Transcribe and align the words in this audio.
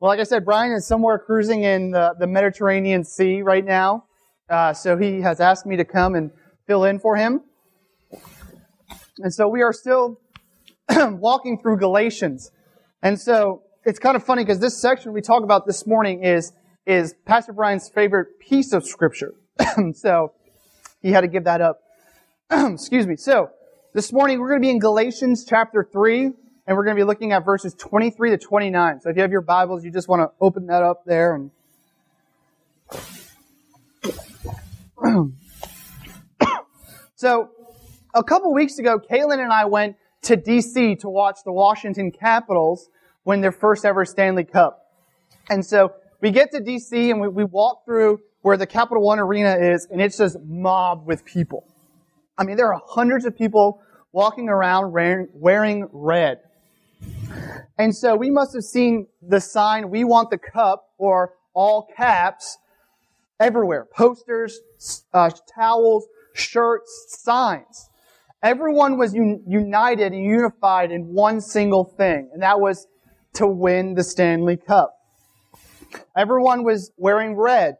Well, 0.00 0.08
like 0.08 0.20
I 0.20 0.22
said, 0.22 0.46
Brian 0.46 0.72
is 0.72 0.86
somewhere 0.86 1.18
cruising 1.18 1.62
in 1.62 1.90
the, 1.90 2.14
the 2.18 2.26
Mediterranean 2.26 3.04
Sea 3.04 3.42
right 3.42 3.62
now. 3.62 4.06
Uh, 4.48 4.72
so 4.72 4.96
he 4.96 5.20
has 5.20 5.40
asked 5.40 5.66
me 5.66 5.76
to 5.76 5.84
come 5.84 6.14
and 6.14 6.30
fill 6.66 6.84
in 6.84 6.98
for 6.98 7.16
him. 7.16 7.42
And 9.18 9.32
so 9.32 9.46
we 9.46 9.60
are 9.60 9.74
still 9.74 10.18
walking 10.98 11.60
through 11.60 11.76
Galatians. 11.76 12.50
And 13.02 13.20
so 13.20 13.64
it's 13.84 13.98
kind 13.98 14.16
of 14.16 14.24
funny 14.24 14.42
because 14.42 14.58
this 14.58 14.80
section 14.80 15.12
we 15.12 15.20
talk 15.20 15.42
about 15.42 15.66
this 15.66 15.86
morning 15.86 16.24
is, 16.24 16.54
is 16.86 17.14
Pastor 17.26 17.52
Brian's 17.52 17.90
favorite 17.90 18.38
piece 18.40 18.72
of 18.72 18.86
scripture. 18.86 19.34
so 19.92 20.32
he 21.02 21.12
had 21.12 21.20
to 21.20 21.28
give 21.28 21.44
that 21.44 21.60
up. 21.60 21.82
Excuse 22.50 23.06
me. 23.06 23.16
So 23.16 23.50
this 23.92 24.14
morning 24.14 24.40
we're 24.40 24.48
going 24.48 24.62
to 24.62 24.66
be 24.66 24.70
in 24.70 24.78
Galatians 24.78 25.44
chapter 25.46 25.86
3 25.92 26.32
and 26.70 26.76
we're 26.76 26.84
going 26.84 26.96
to 26.96 27.00
be 27.00 27.04
looking 27.04 27.32
at 27.32 27.44
verses 27.44 27.74
23 27.74 28.30
to 28.30 28.38
29. 28.38 29.00
So 29.00 29.10
if 29.10 29.16
you 29.16 29.22
have 29.22 29.32
your 29.32 29.40
Bibles, 29.40 29.84
you 29.84 29.90
just 29.90 30.06
want 30.06 30.22
to 30.22 30.30
open 30.40 30.66
that 30.66 30.84
up 30.84 31.02
there 31.04 31.34
and 31.34 31.50
so 37.16 37.48
a 38.14 38.22
couple 38.22 38.54
weeks 38.54 38.78
ago, 38.78 39.00
Kaylin 39.00 39.42
and 39.42 39.52
I 39.52 39.64
went 39.64 39.96
to 40.22 40.36
DC 40.36 41.00
to 41.00 41.08
watch 41.08 41.38
the 41.44 41.50
Washington 41.50 42.12
Capitals 42.12 42.88
win 43.24 43.40
their 43.40 43.50
first 43.50 43.84
ever 43.84 44.04
Stanley 44.04 44.44
Cup. 44.44 44.78
And 45.48 45.66
so 45.66 45.94
we 46.20 46.30
get 46.30 46.52
to 46.52 46.60
DC 46.60 47.10
and 47.10 47.20
we, 47.20 47.26
we 47.26 47.42
walk 47.42 47.84
through 47.84 48.20
where 48.42 48.56
the 48.56 48.68
Capital 48.68 49.02
One 49.02 49.18
Arena 49.18 49.56
is, 49.56 49.88
and 49.90 50.00
it's 50.00 50.18
just 50.18 50.38
mobbed 50.44 51.04
with 51.04 51.24
people. 51.24 51.66
I 52.38 52.44
mean, 52.44 52.56
there 52.56 52.72
are 52.72 52.80
hundreds 52.86 53.24
of 53.24 53.36
people 53.36 53.82
walking 54.12 54.48
around 54.48 54.92
wearing, 54.92 55.26
wearing 55.32 55.88
red. 55.90 56.42
And 57.78 57.94
so 57.94 58.14
we 58.14 58.30
must 58.30 58.54
have 58.54 58.64
seen 58.64 59.06
the 59.22 59.40
sign, 59.40 59.90
we 59.90 60.04
want 60.04 60.30
the 60.30 60.38
cup, 60.38 60.90
or 60.98 61.34
all 61.54 61.88
caps, 61.96 62.58
everywhere. 63.38 63.86
Posters, 63.96 64.60
uh, 65.14 65.30
towels, 65.54 66.06
shirts, 66.34 67.06
signs. 67.08 67.88
Everyone 68.42 68.98
was 68.98 69.14
un- 69.14 69.42
united 69.46 70.12
and 70.12 70.24
unified 70.24 70.92
in 70.92 71.12
one 71.12 71.40
single 71.40 71.84
thing, 71.84 72.30
and 72.32 72.42
that 72.42 72.60
was 72.60 72.86
to 73.34 73.46
win 73.46 73.94
the 73.94 74.04
Stanley 74.04 74.56
Cup. 74.56 74.96
Everyone 76.16 76.64
was 76.64 76.92
wearing 76.96 77.36
red. 77.36 77.76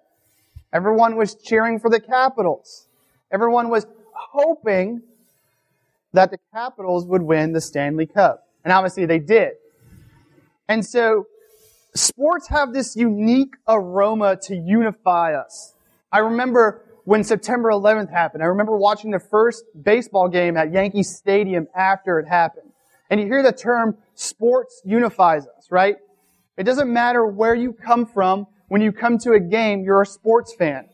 Everyone 0.73 1.17
was 1.17 1.35
cheering 1.35 1.79
for 1.79 1.91
the 1.91 2.01
Capitals. 2.01 2.89
Everyone 3.31 3.69
was 3.69 3.87
hoping 4.13 5.03
that 6.13 6.31
the 6.31 6.39
Capitals 6.53 7.07
would 7.07 7.23
win 7.23 7.53
the 7.53 7.61
Stanley 7.61 8.07
Cup. 8.07 8.47
And 8.65 8.73
obviously 8.73 9.07
they 9.07 9.19
did. 9.19 9.53
And 10.69 10.85
so 10.85 11.27
sports 11.95 12.49
have 12.49 12.73
this 12.73 12.95
unique 12.97 13.55
aroma 13.67 14.37
to 14.43 14.55
unify 14.55 15.35
us. 15.35 15.75
I 16.13 16.19
remember 16.19 16.83
when 17.05 17.25
September 17.25 17.71
11th 17.71 18.11
happened. 18.11 18.43
I 18.43 18.47
remember 18.47 18.77
watching 18.77 19.11
the 19.11 19.19
first 19.19 19.65
baseball 19.83 20.29
game 20.29 20.57
at 20.57 20.73
Yankee 20.73 21.03
Stadium 21.03 21.67
after 21.75 22.19
it 22.21 22.29
happened. 22.29 22.71
And 23.09 23.21
you 23.21 23.27
hear 23.27 23.43
the 23.43 23.53
term 23.53 23.97
sports 24.15 24.81
unifies 24.85 25.47
us, 25.47 25.71
right? 25.71 25.97
It 26.57 26.65
doesn't 26.65 26.93
matter 26.93 27.27
where 27.27 27.55
you 27.55 27.73
come 27.73 28.07
from. 28.07 28.47
When 28.69 28.81
you 28.81 28.93
come 28.93 29.19
to 29.19 29.33
a 29.33 29.41
game, 29.41 29.83
you're 29.83 30.03
a 30.03 30.07
sports 30.07 30.55
fan. 30.55 30.89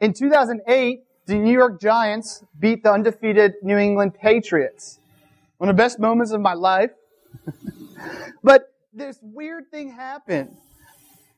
In 0.00 0.12
2008, 0.12 1.04
the 1.26 1.34
New 1.34 1.52
York 1.52 1.80
Giants 1.80 2.44
beat 2.58 2.82
the 2.84 2.92
undefeated 2.92 3.54
New 3.62 3.76
England 3.76 4.14
Patriots. 4.14 5.00
One 5.58 5.68
of 5.68 5.76
the 5.76 5.82
best 5.82 5.98
moments 5.98 6.32
of 6.32 6.40
my 6.40 6.54
life. 6.54 6.90
but 8.42 8.72
this 8.92 9.18
weird 9.20 9.70
thing 9.70 9.90
happened. 9.90 10.56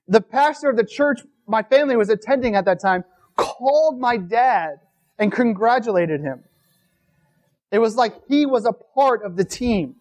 The 0.06 0.20
pastor 0.20 0.68
of 0.70 0.76
the 0.76 0.84
church 0.84 1.20
my 1.46 1.62
family 1.62 1.96
was 1.96 2.10
attending 2.10 2.54
at 2.54 2.66
that 2.66 2.80
time 2.80 3.04
called 3.36 3.98
my 3.98 4.18
dad 4.18 4.80
and 5.18 5.32
congratulated 5.32 6.20
him. 6.20 6.44
It 7.72 7.78
was 7.78 7.96
like 7.96 8.14
he 8.28 8.44
was 8.44 8.66
a 8.66 8.72
part 8.72 9.24
of 9.24 9.36
the 9.36 9.44
team. 9.44 9.96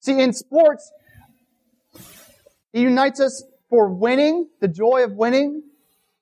See, 0.00 0.20
in 0.20 0.32
sports, 0.32 0.90
it 2.72 2.80
unites 2.80 3.20
us 3.20 3.44
for 3.68 3.88
winning, 3.88 4.48
the 4.60 4.68
joy 4.68 5.04
of 5.04 5.12
winning, 5.12 5.62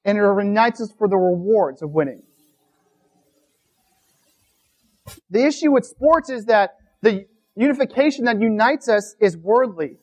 and 0.04 0.18
it 0.18 0.22
unites 0.22 0.80
us 0.80 0.92
for 0.96 1.08
the 1.08 1.16
rewards 1.16 1.82
of 1.82 1.90
winning. 1.90 2.22
The 5.30 5.44
issue 5.44 5.72
with 5.72 5.84
sports 5.84 6.30
is 6.30 6.46
that 6.46 6.76
the 7.02 7.26
unification 7.56 8.24
that 8.24 8.40
unites 8.40 8.88
us 8.88 9.14
is 9.20 9.36
worldly. 9.36 9.96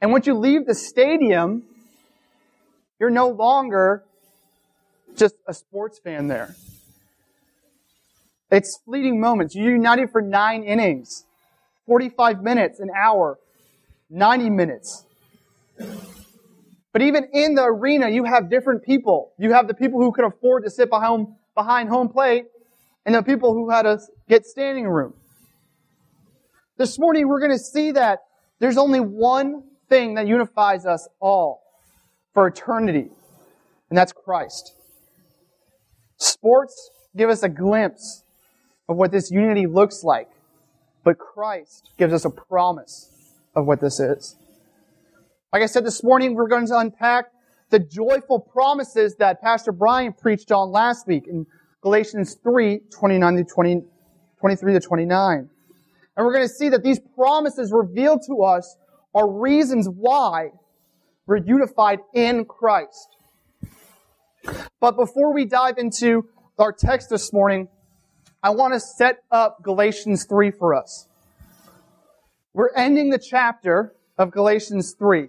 And 0.00 0.10
once 0.10 0.26
you 0.26 0.34
leave 0.34 0.66
the 0.66 0.74
stadium, 0.74 1.62
you're 2.98 3.10
no 3.10 3.28
longer 3.28 4.04
just 5.16 5.34
a 5.46 5.54
sports 5.54 5.98
fan 5.98 6.28
there. 6.28 6.54
It's 8.50 8.78
fleeting 8.84 9.20
moments. 9.20 9.54
You're 9.54 9.72
united 9.72 10.10
for 10.10 10.20
nine 10.20 10.62
innings, 10.62 11.24
45 11.86 12.42
minutes, 12.42 12.80
an 12.80 12.90
hour, 12.94 13.38
90 14.10 14.50
minutes. 14.50 15.04
But 16.92 17.02
even 17.02 17.28
in 17.32 17.54
the 17.54 17.64
arena, 17.64 18.10
you 18.10 18.24
have 18.24 18.50
different 18.50 18.84
people. 18.84 19.32
You 19.38 19.52
have 19.52 19.66
the 19.66 19.74
people 19.74 20.00
who 20.00 20.12
could 20.12 20.24
afford 20.24 20.64
to 20.64 20.70
sit 20.70 20.90
behind, 20.90 21.28
behind 21.54 21.88
home 21.88 22.08
plate 22.08 22.44
and 23.06 23.14
the 23.14 23.22
people 23.22 23.54
who 23.54 23.70
had 23.70 23.82
to 23.82 23.98
get 24.28 24.44
standing 24.44 24.86
room. 24.86 25.14
This 26.76 26.98
morning, 26.98 27.28
we're 27.28 27.40
going 27.40 27.52
to 27.52 27.58
see 27.58 27.92
that 27.92 28.20
there's 28.58 28.76
only 28.76 29.00
one 29.00 29.62
thing 29.88 30.14
that 30.14 30.26
unifies 30.26 30.86
us 30.86 31.08
all 31.20 31.62
for 32.32 32.46
eternity, 32.46 33.10
and 33.90 33.98
that's 33.98 34.12
Christ. 34.12 34.74
Sports 36.16 36.90
give 37.16 37.28
us 37.28 37.42
a 37.42 37.48
glimpse 37.48 38.24
of 38.88 38.96
what 38.96 39.10
this 39.12 39.30
unity 39.30 39.66
looks 39.66 40.02
like, 40.02 40.28
but 41.04 41.18
Christ 41.18 41.90
gives 41.98 42.12
us 42.12 42.24
a 42.24 42.30
promise 42.30 43.10
of 43.54 43.66
what 43.66 43.80
this 43.80 44.00
is. 44.00 44.36
Like 45.52 45.62
I 45.62 45.66
said 45.66 45.84
this 45.84 46.02
morning, 46.02 46.34
we're 46.34 46.48
going 46.48 46.66
to 46.68 46.78
unpack 46.78 47.26
the 47.68 47.78
joyful 47.78 48.40
promises 48.40 49.16
that 49.16 49.42
Pastor 49.42 49.70
Brian 49.70 50.14
preached 50.14 50.50
on 50.50 50.70
last 50.70 51.06
week 51.06 51.24
in 51.28 51.44
Galatians 51.82 52.38
3, 52.42 52.80
29 52.90 53.36
to 53.36 53.44
20, 53.44 53.82
23 54.40 54.72
to 54.72 54.80
29. 54.80 55.50
And 56.16 56.26
we're 56.26 56.32
going 56.32 56.48
to 56.48 56.54
see 56.54 56.70
that 56.70 56.82
these 56.82 56.98
promises 57.14 57.70
revealed 57.70 58.22
to 58.28 58.42
us 58.42 58.78
are 59.14 59.30
reasons 59.30 59.90
why 59.90 60.52
we're 61.26 61.36
unified 61.36 61.98
in 62.14 62.46
Christ. 62.46 63.18
But 64.80 64.96
before 64.96 65.34
we 65.34 65.44
dive 65.44 65.76
into 65.76 66.30
our 66.58 66.72
text 66.72 67.10
this 67.10 67.30
morning, 67.30 67.68
I 68.42 68.50
want 68.50 68.72
to 68.72 68.80
set 68.80 69.18
up 69.30 69.62
Galatians 69.62 70.24
3 70.24 70.50
for 70.50 70.74
us. 70.74 71.08
We're 72.54 72.72
ending 72.74 73.10
the 73.10 73.18
chapter 73.18 73.94
of 74.16 74.30
Galatians 74.30 74.94
3. 74.98 75.28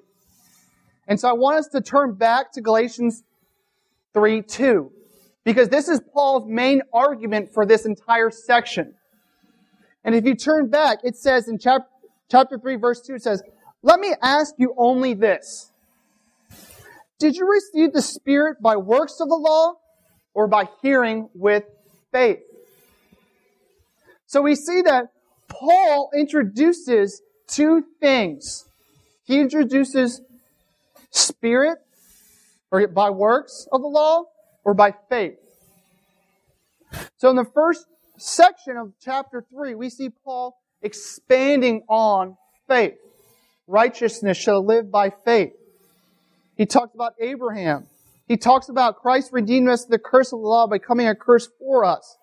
And 1.07 1.19
so 1.19 1.29
I 1.29 1.33
want 1.33 1.57
us 1.57 1.67
to 1.69 1.81
turn 1.81 2.13
back 2.13 2.51
to 2.53 2.61
Galatians 2.61 3.23
3 4.13 4.41
2, 4.41 4.91
because 5.43 5.69
this 5.69 5.89
is 5.89 6.01
Paul's 6.13 6.45
main 6.47 6.81
argument 6.93 7.53
for 7.53 7.65
this 7.65 7.85
entire 7.85 8.29
section. 8.29 8.93
And 10.03 10.15
if 10.15 10.25
you 10.25 10.35
turn 10.35 10.69
back, 10.69 10.99
it 11.03 11.15
says 11.15 11.47
in 11.47 11.57
chapter, 11.57 11.87
chapter 12.29 12.57
3, 12.57 12.75
verse 12.75 13.01
2, 13.01 13.15
it 13.15 13.23
says, 13.23 13.41
Let 13.81 13.99
me 13.99 14.13
ask 14.21 14.55
you 14.57 14.73
only 14.77 15.13
this. 15.13 15.71
Did 17.19 17.35
you 17.35 17.49
receive 17.49 17.93
the 17.93 18.01
Spirit 18.01 18.61
by 18.61 18.75
works 18.75 19.19
of 19.21 19.29
the 19.29 19.35
law 19.35 19.75
or 20.33 20.47
by 20.47 20.65
hearing 20.81 21.29
with 21.33 21.63
faith? 22.11 22.39
So 24.25 24.41
we 24.41 24.55
see 24.55 24.81
that 24.81 25.05
Paul 25.47 26.09
introduces 26.15 27.21
two 27.47 27.83
things. 28.01 28.65
He 29.23 29.39
introduces 29.39 30.21
Spirit, 31.13 31.79
or 32.71 32.87
by 32.87 33.09
works 33.09 33.67
of 33.71 33.81
the 33.81 33.87
law, 33.87 34.23
or 34.63 34.73
by 34.73 34.93
faith. 35.09 35.37
So 37.17 37.29
in 37.29 37.35
the 37.35 37.45
first 37.45 37.85
section 38.17 38.77
of 38.77 38.93
chapter 38.99 39.45
3, 39.49 39.75
we 39.75 39.89
see 39.89 40.09
Paul 40.09 40.59
expanding 40.81 41.83
on 41.87 42.37
faith. 42.67 42.95
Righteousness 43.67 44.37
shall 44.37 44.65
live 44.65 44.91
by 44.91 45.11
faith. 45.23 45.53
He 46.55 46.65
talks 46.65 46.93
about 46.93 47.13
Abraham. 47.19 47.87
He 48.27 48.37
talks 48.37 48.69
about 48.69 48.97
Christ 48.97 49.29
redeeming 49.31 49.69
us 49.69 49.85
from 49.85 49.91
the 49.91 49.99
curse 49.99 50.33
of 50.33 50.39
the 50.39 50.47
law 50.47 50.67
by 50.67 50.79
coming 50.79 51.07
a 51.07 51.15
curse 51.15 51.47
for 51.59 51.85
us. 51.85 52.17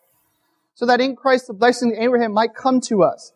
So 0.75 0.87
that 0.87 1.01
in 1.01 1.17
Christ 1.17 1.47
the 1.47 1.55
blessing 1.55 1.93
of 1.93 2.03
Abraham 2.03 2.33
might 2.33 2.55
come 2.55 2.81
to 2.83 3.03
us, 3.03 3.33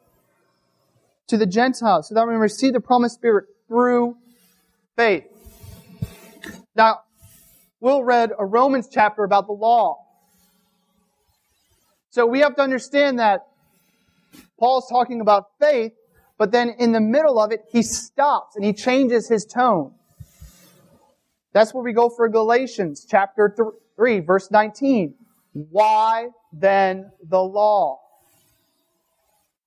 to 1.29 1.37
the 1.37 1.47
Gentiles, 1.47 2.09
so 2.09 2.15
that 2.15 2.27
we 2.27 2.35
receive 2.35 2.73
the 2.73 2.81
promised 2.81 3.17
Spirit 3.17 3.47
through 3.69 4.17
faith. 4.97 5.25
Now, 6.75 7.01
Will 7.85 8.03
read 8.03 8.31
a 8.39 8.47
Romans 8.47 8.89
chapter 8.91 9.25
about 9.25 9.47
the 9.47 9.53
law. 9.53 9.99
So 12.09 12.25
we 12.25 12.41
have 12.41 12.57
to 12.57 12.63
understand 12.63 13.19
that 13.19 13.47
Paul's 14.59 14.89
talking 14.89 15.21
about 15.21 15.49
faith, 15.61 15.93
but 16.39 16.51
then 16.51 16.71
in 16.79 16.93
the 16.93 17.01
middle 17.03 17.39
of 17.39 17.53
it, 17.53 17.61
he 17.71 17.83
stops 17.83 18.57
and 18.57 18.65
he 18.65 18.73
changes 18.73 19.29
his 19.29 19.45
tone. 19.45 19.93
That's 21.53 21.75
where 21.75 21.85
we 21.85 21.93
go 21.93 22.09
for 22.09 22.27
Galatians 22.31 23.07
chapter 23.07 23.55
3, 23.97 24.21
verse 24.21 24.51
19. 24.51 25.15
Why 25.53 26.29
then 26.55 27.11
the 27.23 27.41
law? 27.41 28.01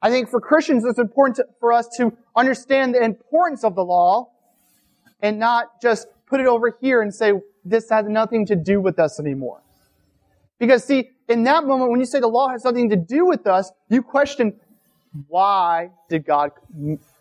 I 0.02 0.10
think 0.10 0.30
for 0.30 0.42
Christians, 0.42 0.86
it's 0.86 0.98
important 0.98 1.36
to, 1.36 1.46
for 1.60 1.72
us 1.72 1.88
to 1.98 2.18
understand 2.36 2.96
the 2.96 3.04
importance 3.04 3.64
of 3.64 3.76
the 3.76 3.84
law 3.84 4.32
and 5.22 5.38
not 5.38 5.82
just 5.84 6.08
put 6.28 6.40
it 6.40 6.48
over 6.48 6.78
here 6.80 7.02
and 7.02 7.14
say, 7.14 7.34
this 7.66 7.90
has 7.90 8.06
nothing 8.08 8.46
to 8.46 8.56
do 8.56 8.80
with 8.80 9.00
us 9.00 9.20
anymore. 9.20 9.62
Because 10.60 10.84
see, 10.84 11.10
in 11.28 11.44
that 11.44 11.66
moment, 11.66 11.92
when 11.92 12.00
you 12.00 12.06
say 12.06 12.20
the 12.20 12.28
law 12.28 12.50
has 12.50 12.64
something 12.64 12.90
to 12.90 12.96
do 12.96 13.26
with 13.26 13.48
us, 13.48 13.72
you 13.90 14.02
question, 14.02 14.60
why 15.28 15.90
did 16.10 16.26
God 16.26 16.52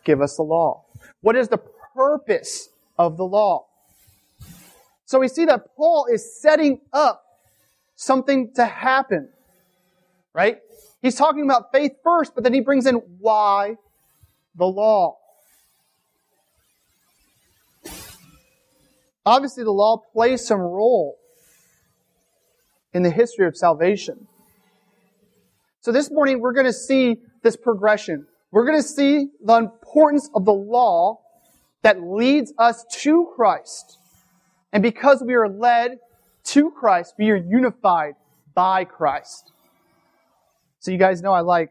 give 0.05 0.21
us 0.21 0.37
the 0.37 0.43
law? 0.43 0.85
What 1.21 1.37
is 1.37 1.49
the 1.49 1.59
purpose 1.95 2.69
of 2.99 3.17
the 3.17 3.25
law? 3.25 3.67
So 5.05 5.21
we 5.21 5.29
see 5.29 5.45
that 5.45 5.77
Paul 5.77 6.07
is 6.13 6.41
setting 6.41 6.81
up 6.93 7.23
something 7.95 8.53
to 8.55 8.65
happen, 8.65 9.29
right? 10.35 10.59
He's 11.01 11.15
talking 11.15 11.45
about 11.45 11.73
faith 11.73 11.93
first, 12.03 12.35
but 12.35 12.43
then 12.45 12.53
he 12.53 12.61
brings 12.61 12.87
in 12.87 12.97
why 13.19 13.77
the 14.57 14.67
law. 14.67 15.19
Obviously, 19.27 19.65
the 19.65 19.73
law 19.73 19.99
plays 20.13 20.47
some 20.47 20.61
role 20.61 21.19
in 22.95 23.03
the 23.03 23.11
history 23.11 23.47
of 23.47 23.57
salvation. 23.57 24.29
So 25.81 25.91
this 25.91 26.11
morning, 26.13 26.41
we're 26.41 26.53
going 26.53 26.67
to 26.67 26.73
see 26.73 27.17
this 27.43 27.57
progression. 27.57 28.27
We're 28.53 28.65
going 28.65 28.79
to 28.79 28.89
see 28.89 29.27
the 29.45 29.57
importance 29.57 30.31
of 30.33 30.45
the 30.45 30.53
law 30.53 31.21
that 31.83 32.01
leads 32.01 32.53
us 32.57 32.85
to 33.03 33.33
Christ. 33.35 33.99
And 34.73 34.83
because 34.83 35.23
we 35.27 35.35
are 35.35 35.49
led 35.49 35.99
to 36.45 36.71
Christ, 36.71 37.15
we 37.19 37.31
are 37.31 37.37
unified 37.37 38.15
by 38.55 38.85
Christ. 38.85 39.53
So 40.79 40.93
you 40.93 40.99
guys 40.99 41.21
know 41.21 41.33
I 41.33 41.41
like 41.41 41.71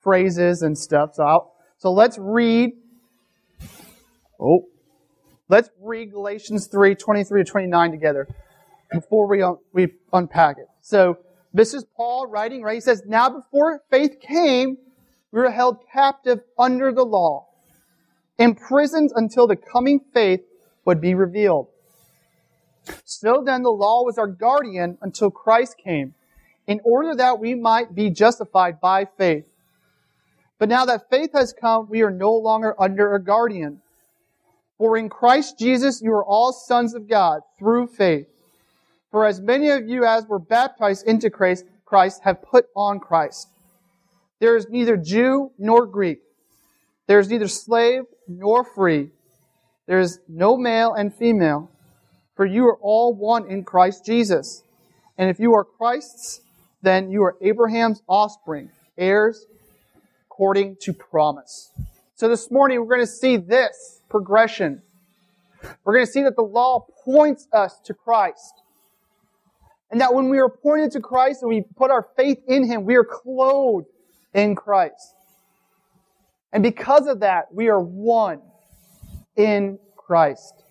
phrases 0.00 0.62
and 0.62 0.76
stuff. 0.76 1.10
So 1.14 1.24
I'll, 1.24 1.54
so 1.76 1.92
let's 1.92 2.18
read. 2.18 2.70
Oh, 4.40 4.66
let's 5.48 5.70
read 5.80 6.12
Galatians 6.12 6.66
3, 6.66 6.94
23 6.94 7.44
to 7.44 7.50
29 7.50 7.90
together 7.90 8.28
before 8.92 9.26
we, 9.26 9.42
un- 9.42 9.58
we 9.72 9.88
unpack 10.12 10.58
it. 10.58 10.66
So 10.80 11.18
this 11.52 11.74
is 11.74 11.84
Paul 11.96 12.26
writing, 12.26 12.62
right? 12.62 12.74
He 12.74 12.80
says, 12.80 13.02
Now 13.06 13.30
before 13.30 13.80
faith 13.90 14.18
came, 14.20 14.76
we 15.32 15.40
were 15.40 15.50
held 15.50 15.78
captive 15.92 16.40
under 16.58 16.92
the 16.92 17.04
law, 17.04 17.46
imprisoned 18.38 19.10
until 19.14 19.46
the 19.46 19.56
coming 19.56 20.00
faith 20.12 20.40
would 20.84 21.00
be 21.00 21.14
revealed. 21.14 21.68
So 23.04 23.42
then 23.44 23.62
the 23.62 23.70
law 23.70 24.04
was 24.04 24.18
our 24.18 24.26
guardian 24.26 24.98
until 25.00 25.30
Christ 25.30 25.76
came, 25.82 26.14
in 26.66 26.80
order 26.84 27.14
that 27.14 27.38
we 27.38 27.54
might 27.54 27.94
be 27.94 28.10
justified 28.10 28.80
by 28.80 29.06
faith. 29.16 29.44
But 30.58 30.68
now 30.68 30.84
that 30.84 31.10
faith 31.10 31.30
has 31.34 31.52
come, 31.52 31.88
we 31.88 32.02
are 32.02 32.10
no 32.10 32.32
longer 32.32 32.74
under 32.80 33.14
a 33.14 33.22
guardian. 33.22 33.80
For 34.78 34.96
in 34.96 35.08
Christ 35.08 35.58
Jesus 35.58 36.02
you 36.02 36.12
are 36.12 36.24
all 36.24 36.52
sons 36.52 36.94
of 36.94 37.08
God 37.08 37.40
through 37.58 37.88
faith. 37.88 38.26
For 39.10 39.24
as 39.24 39.40
many 39.40 39.70
of 39.70 39.88
you 39.88 40.04
as 40.04 40.26
were 40.26 40.38
baptized 40.38 41.06
into 41.06 41.30
Christ, 41.30 41.64
Christ 41.84 42.22
have 42.24 42.42
put 42.42 42.66
on 42.74 42.98
Christ. 42.98 43.48
There 44.40 44.56
is 44.56 44.68
neither 44.68 44.96
Jew 44.96 45.52
nor 45.58 45.86
Greek. 45.86 46.20
There 47.06 47.20
is 47.20 47.30
neither 47.30 47.48
slave 47.48 48.02
nor 48.26 48.64
free. 48.64 49.10
There 49.86 50.00
is 50.00 50.18
no 50.28 50.56
male 50.56 50.94
and 50.94 51.14
female 51.14 51.70
for 52.34 52.44
you 52.44 52.66
are 52.66 52.78
all 52.80 53.14
one 53.14 53.48
in 53.48 53.64
Christ 53.64 54.04
Jesus. 54.04 54.62
And 55.16 55.30
if 55.30 55.38
you 55.38 55.54
are 55.54 55.64
Christ's, 55.64 56.40
then 56.82 57.10
you 57.10 57.22
are 57.22 57.36
Abraham's 57.40 58.02
offspring, 58.08 58.70
heirs 58.98 59.46
according 60.26 60.76
to 60.80 60.92
promise. 60.92 61.70
So 62.16 62.28
this 62.28 62.50
morning 62.50 62.80
we're 62.80 62.96
going 62.96 63.00
to 63.00 63.06
see 63.06 63.36
this 63.36 64.00
progression. 64.14 64.80
We're 65.82 65.94
going 65.94 66.06
to 66.06 66.12
see 66.12 66.22
that 66.22 66.36
the 66.36 66.42
law 66.42 66.86
points 67.04 67.48
us 67.52 67.80
to 67.86 67.94
Christ. 67.94 68.62
And 69.90 70.00
that 70.00 70.14
when 70.14 70.28
we 70.28 70.38
are 70.38 70.48
pointed 70.48 70.92
to 70.92 71.00
Christ 71.00 71.42
and 71.42 71.48
we 71.48 71.64
put 71.76 71.90
our 71.90 72.06
faith 72.16 72.38
in 72.46 72.64
Him, 72.64 72.84
we 72.84 72.94
are 72.94 73.04
clothed 73.04 73.88
in 74.32 74.54
Christ. 74.54 75.16
And 76.52 76.62
because 76.62 77.08
of 77.08 77.20
that, 77.20 77.52
we 77.52 77.66
are 77.70 77.80
one 77.80 78.40
in 79.34 79.80
Christ. 79.96 80.62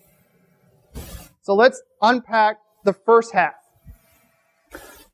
So 1.42 1.54
let's 1.54 1.82
unpack 2.00 2.56
the 2.86 2.94
first 2.94 3.34
half. 3.34 3.52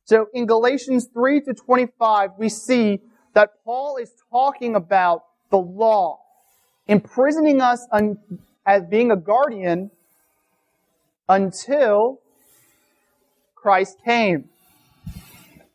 So 0.05 0.29
in 0.33 0.47
Galatians 0.47 1.09
3 1.13 1.41
to 1.41 1.55
25, 1.55 2.31
we 2.39 2.49
see 2.49 3.01
that 3.35 3.51
Paul 3.65 3.97
is 3.97 4.13
talking 4.31 4.77
about 4.77 5.23
the 5.51 5.59
law, 5.59 6.21
imprisoning 6.91 7.61
us 7.61 7.87
un- 7.93 8.19
as 8.67 8.83
being 8.85 9.13
a 9.13 9.17
guardian 9.17 9.93
until 11.29 12.21
Christ 13.55 13.99
came. 14.05 14.49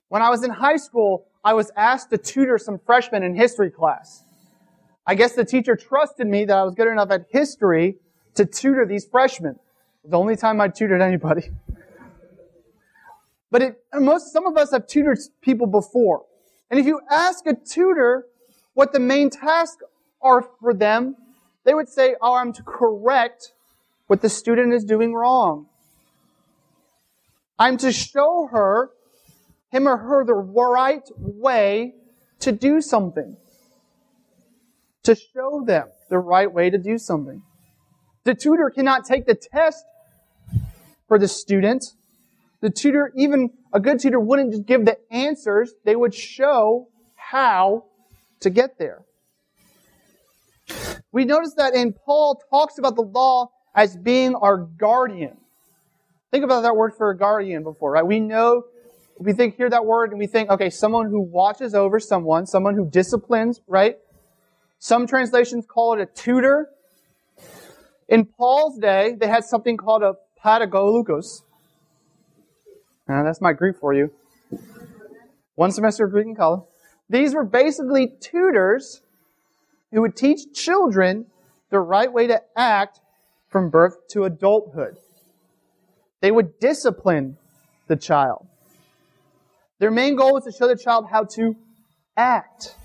When 0.09 0.21
I 0.21 0.29
was 0.29 0.43
in 0.43 0.51
high 0.51 0.75
school, 0.75 1.25
I 1.43 1.53
was 1.53 1.71
asked 1.77 2.09
to 2.09 2.17
tutor 2.17 2.57
some 2.57 2.79
freshmen 2.85 3.23
in 3.23 3.33
history 3.33 3.71
class. 3.71 4.23
I 5.07 5.15
guess 5.15 5.33
the 5.33 5.45
teacher 5.45 5.77
trusted 5.77 6.27
me 6.27 6.43
that 6.45 6.57
I 6.57 6.63
was 6.63 6.75
good 6.75 6.89
enough 6.89 7.11
at 7.11 7.27
history 7.29 7.95
to 8.33 8.45
tutor 8.45 8.85
these 8.85 9.05
freshmen. 9.05 9.57
The 10.03 10.17
only 10.17 10.35
time 10.35 10.59
I 10.59 10.67
tutored 10.67 11.01
anybody. 11.01 11.49
But 13.51 13.61
it, 13.61 13.79
most, 13.93 14.33
some 14.33 14.45
of 14.47 14.57
us 14.57 14.71
have 14.71 14.85
tutored 14.85 15.19
people 15.41 15.67
before. 15.67 16.25
And 16.69 16.77
if 16.77 16.85
you 16.85 16.99
ask 17.09 17.45
a 17.47 17.53
tutor 17.53 18.25
what 18.73 18.91
the 18.91 18.99
main 18.99 19.29
tasks 19.29 19.81
are 20.25 20.41
for 20.59 20.73
them, 20.73 21.15
they 21.63 21.73
would 21.73 21.87
say, 21.87 22.15
oh, 22.21 22.33
I'm 22.33 22.51
to 22.53 22.63
correct 22.63 23.53
what 24.07 24.21
the 24.21 24.29
student 24.29 24.73
is 24.73 24.83
doing 24.83 25.13
wrong. 25.13 25.67
I'm 27.57 27.77
to 27.77 27.91
show 27.91 28.49
her, 28.51 28.89
him 29.71 29.87
or 29.87 29.97
her, 29.97 30.25
the 30.25 30.33
right 30.33 31.07
way 31.17 31.93
to 32.39 32.51
do 32.51 32.81
something. 32.81 33.37
To 35.03 35.15
show 35.15 35.63
them 35.65 35.87
the 36.09 36.17
right 36.17 36.51
way 36.51 36.69
to 36.69 36.77
do 36.77 36.97
something. 36.97 37.43
The 38.23 38.33
tutor 38.33 38.71
cannot 38.71 39.05
take 39.05 39.25
the 39.25 39.35
test 39.35 39.85
for 41.07 41.19
the 41.19 41.27
student. 41.27 41.85
The 42.61 42.71
tutor, 42.71 43.11
even 43.15 43.51
a 43.71 43.79
good 43.79 43.99
tutor, 43.99 44.19
wouldn't 44.19 44.51
just 44.51 44.65
give 44.65 44.85
the 44.85 44.97
answers, 45.11 45.73
they 45.83 45.95
would 45.95 46.13
show 46.13 46.87
how 47.15 47.85
to 48.39 48.49
get 48.49 48.79
there. 48.79 49.04
We 51.15 51.23
notice 51.23 51.53
that 51.55 51.73
in 51.73 51.93
Paul 51.93 52.41
talks 52.49 52.77
about 52.77 52.97
the 52.97 53.01
law 53.01 53.51
as 53.73 53.95
being 53.95 54.35
our 54.35 54.57
guardian. 54.57 55.37
Think 56.29 56.43
about 56.43 56.63
that 56.63 56.75
word 56.75 56.91
for 56.97 57.13
guardian 57.13 57.63
before, 57.63 57.91
right? 57.91 58.05
We 58.05 58.19
know, 58.19 58.63
we 59.17 59.31
think, 59.31 59.55
hear 59.55 59.69
that 59.69 59.85
word 59.85 60.09
and 60.09 60.19
we 60.19 60.27
think, 60.27 60.49
okay, 60.49 60.69
someone 60.69 61.09
who 61.09 61.21
watches 61.21 61.73
over 61.73 62.01
someone, 62.01 62.45
someone 62.45 62.75
who 62.75 62.89
disciplines, 62.89 63.61
right? 63.65 63.95
Some 64.79 65.07
translations 65.07 65.65
call 65.65 65.93
it 65.93 66.01
a 66.01 66.05
tutor. 66.05 66.67
In 68.09 68.25
Paul's 68.25 68.77
day, 68.77 69.15
they 69.17 69.29
had 69.29 69.45
something 69.45 69.77
called 69.77 70.03
a 70.03 70.15
Pedagogos. 70.43 71.43
Uh, 73.07 73.23
that's 73.23 73.39
my 73.39 73.53
Greek 73.53 73.77
for 73.79 73.93
you. 73.93 74.11
One 75.55 75.71
semester 75.71 76.03
of 76.03 76.11
Greek 76.11 76.27
in 76.27 76.35
college. 76.35 76.63
These 77.09 77.33
were 77.33 77.45
basically 77.45 78.11
tutors 78.19 79.01
who 79.95 80.01
would 80.01 80.17
teach 80.17 80.53
children 80.53 81.25
the 81.69 81.79
right 81.79 82.11
way 82.11 82.27
to 82.27 82.41
act 82.57 82.99
from 83.47 83.69
birth 83.69 83.95
to 84.09 84.25
adulthood. 84.25 84.97
They 86.19 86.31
would 86.31 86.59
discipline 86.59 87.37
the 87.87 87.95
child. 87.95 88.45
Their 89.79 89.91
main 89.91 90.17
goal 90.17 90.33
was 90.33 90.43
to 90.43 90.51
show 90.51 90.67
the 90.67 90.75
child 90.75 91.05
how 91.09 91.23
to 91.35 91.55
act. 92.17 92.75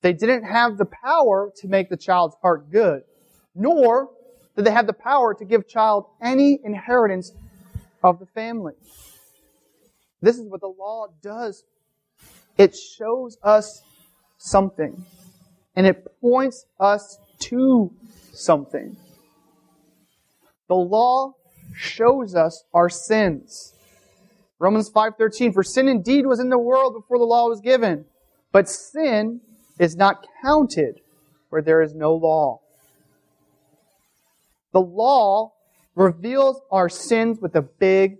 They 0.00 0.14
didn't 0.14 0.44
have 0.44 0.78
the 0.78 0.86
power 0.86 1.52
to 1.56 1.68
make 1.68 1.90
the 1.90 1.98
child's 1.98 2.34
heart 2.40 2.70
good, 2.72 3.02
nor 3.54 4.08
did 4.56 4.64
they 4.64 4.70
have 4.70 4.86
the 4.86 4.94
power 4.94 5.34
to 5.34 5.44
give 5.44 5.68
child 5.68 6.06
any 6.22 6.58
inheritance 6.64 7.30
of 8.02 8.18
the 8.20 8.26
family. 8.26 8.72
This 10.22 10.38
is 10.38 10.48
what 10.48 10.62
the 10.62 10.68
law 10.68 11.08
does. 11.22 11.62
It 12.56 12.74
shows 12.74 13.36
us 13.42 13.82
something. 14.38 15.04
And 15.80 15.86
it 15.86 16.20
points 16.20 16.66
us 16.78 17.16
to 17.38 17.90
something. 18.34 18.98
The 20.68 20.74
law 20.74 21.36
shows 21.74 22.34
us 22.34 22.64
our 22.74 22.90
sins. 22.90 23.72
Romans 24.58 24.90
5:13 24.90 25.54
For 25.54 25.62
sin 25.62 25.88
indeed 25.88 26.26
was 26.26 26.38
in 26.38 26.50
the 26.50 26.58
world 26.58 26.92
before 26.92 27.16
the 27.16 27.24
law 27.24 27.48
was 27.48 27.62
given, 27.62 28.04
but 28.52 28.68
sin 28.68 29.40
is 29.78 29.96
not 29.96 30.26
counted 30.42 31.00
where 31.48 31.62
there 31.62 31.80
is 31.80 31.94
no 31.94 32.14
law. 32.14 32.60
The 34.72 34.82
law 34.82 35.54
reveals 35.94 36.60
our 36.70 36.90
sins 36.90 37.40
with 37.40 37.56
a 37.56 37.62
big, 37.62 38.18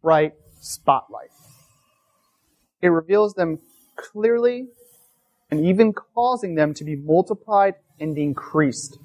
bright 0.00 0.34
spotlight. 0.60 1.30
It 2.80 2.90
reveals 2.90 3.34
them 3.34 3.58
clearly 3.96 4.68
and 5.50 5.64
even 5.64 5.92
causing 5.92 6.54
them 6.54 6.74
to 6.74 6.84
be 6.84 6.96
multiplied 6.96 7.74
and 7.98 8.16
increased. 8.18 8.98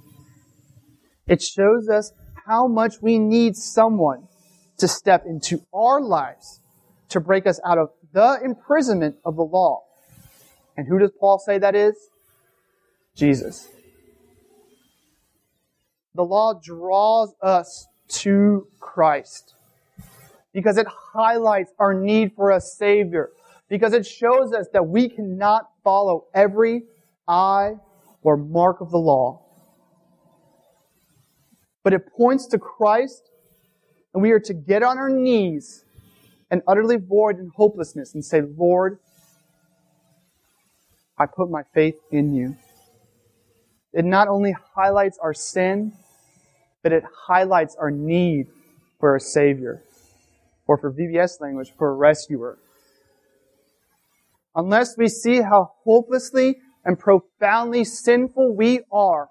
It 1.27 1.41
shows 1.41 1.89
us 1.89 2.11
how 2.45 2.67
much 2.67 3.01
we 3.01 3.17
need 3.17 3.55
someone 3.55 4.27
to 4.77 4.87
step 4.87 5.25
into 5.25 5.65
our 5.73 6.01
lives 6.01 6.59
to 7.09 7.19
break 7.19 7.47
us 7.47 7.59
out 7.65 7.77
of 7.77 7.89
the 8.11 8.39
imprisonment 8.43 9.15
of 9.23 9.35
the 9.35 9.43
law. 9.43 9.83
And 10.75 10.87
who 10.87 10.99
does 10.99 11.11
Paul 11.19 11.39
say 11.39 11.57
that 11.59 11.75
is? 11.75 11.95
Jesus. 13.15 13.69
The 16.15 16.23
law 16.23 16.59
draws 16.61 17.33
us 17.41 17.87
to 18.09 18.67
Christ 18.79 19.55
because 20.53 20.77
it 20.77 20.87
highlights 21.13 21.71
our 21.79 21.93
need 21.93 22.33
for 22.35 22.51
a 22.51 22.61
Savior, 22.61 23.29
because 23.73 23.93
it 23.93 24.05
shows 24.05 24.53
us 24.53 24.67
that 24.71 24.85
we 24.85 25.09
cannot 25.09 25.67
follow 25.83 26.27
every 26.35 26.83
I 27.27 27.77
or 28.21 28.37
mark 28.37 28.81
of 28.81 28.91
the 28.91 28.99
law. 28.99 29.41
But 31.83 31.93
it 31.93 32.03
points 32.15 32.45
to 32.49 32.59
Christ, 32.59 33.31
and 34.13 34.21
we 34.21 34.29
are 34.29 34.39
to 34.41 34.53
get 34.53 34.83
on 34.83 34.99
our 34.99 35.09
knees 35.09 35.85
and 36.51 36.61
utterly 36.67 36.97
void 36.97 37.39
in 37.39 37.49
hopelessness 37.55 38.13
and 38.13 38.23
say, 38.23 38.41
Lord, 38.41 38.99
I 41.17 41.25
put 41.25 41.49
my 41.49 41.63
faith 41.73 41.95
in 42.11 42.31
you. 42.31 42.55
It 43.91 44.05
not 44.05 44.27
only 44.27 44.55
highlights 44.75 45.17
our 45.17 45.33
sin, 45.33 45.93
but 46.83 46.91
it 46.91 47.03
highlights 47.25 47.75
our 47.79 47.89
need 47.89 48.49
for 48.99 49.15
a 49.15 49.19
Savior, 49.19 49.81
or 50.67 50.77
for 50.77 50.93
VBS 50.93 51.41
language, 51.41 51.73
for 51.75 51.89
a 51.89 51.95
rescuer. 51.95 52.59
Unless 54.55 54.97
we 54.97 55.07
see 55.07 55.41
how 55.41 55.71
hopelessly 55.83 56.57
and 56.85 56.99
profoundly 56.99 57.83
sinful 57.83 58.55
we 58.55 58.81
are, 58.91 59.29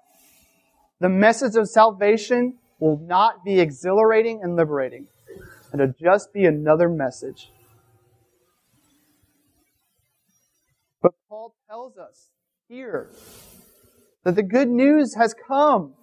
the 1.01 1.09
message 1.09 1.57
of 1.57 1.69
salvation 1.69 2.59
will 2.81 2.99
not 2.99 3.45
be 3.45 3.61
exhilarating 3.61 4.41
and 4.43 4.57
liberating. 4.57 5.07
It'll 5.73 5.95
just 6.01 6.33
be 6.33 6.45
another 6.45 6.89
message. 6.89 7.51
But 11.01 11.13
Paul 11.29 11.55
tells 11.69 11.97
us 11.97 12.29
here 12.69 13.11
that 14.25 14.35
the 14.35 14.43
good 14.43 14.69
news 14.69 15.15
has 15.15 15.35
come, 15.35 15.95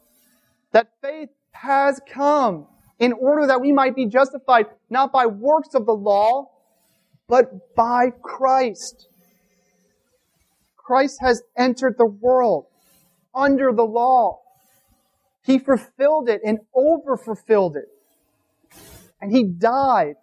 that 0.71 0.88
faith 1.01 1.29
has 1.51 1.99
come 2.11 2.67
in 2.99 3.13
order 3.13 3.47
that 3.47 3.61
we 3.61 3.71
might 3.71 3.95
be 3.95 4.05
justified 4.05 4.67
not 4.89 5.11
by 5.11 5.25
works 5.25 5.73
of 5.73 5.85
the 5.85 5.93
law, 5.93 6.49
but 7.27 7.75
by 7.75 8.11
Christ. 8.21 9.08
Christ 10.89 11.19
has 11.22 11.43
entered 11.55 12.00
the 12.00 12.05
world 12.08 12.65
under 13.36 13.72
the 13.72 13.86
law. 13.86 14.39
He 15.46 15.60
fulfilled 15.60 16.27
it 16.27 16.41
and 16.43 16.58
over 16.74 17.15
fulfilled 17.15 17.77
it. 17.77 17.86
And 19.22 19.31
he 19.31 19.43
died 19.43 20.15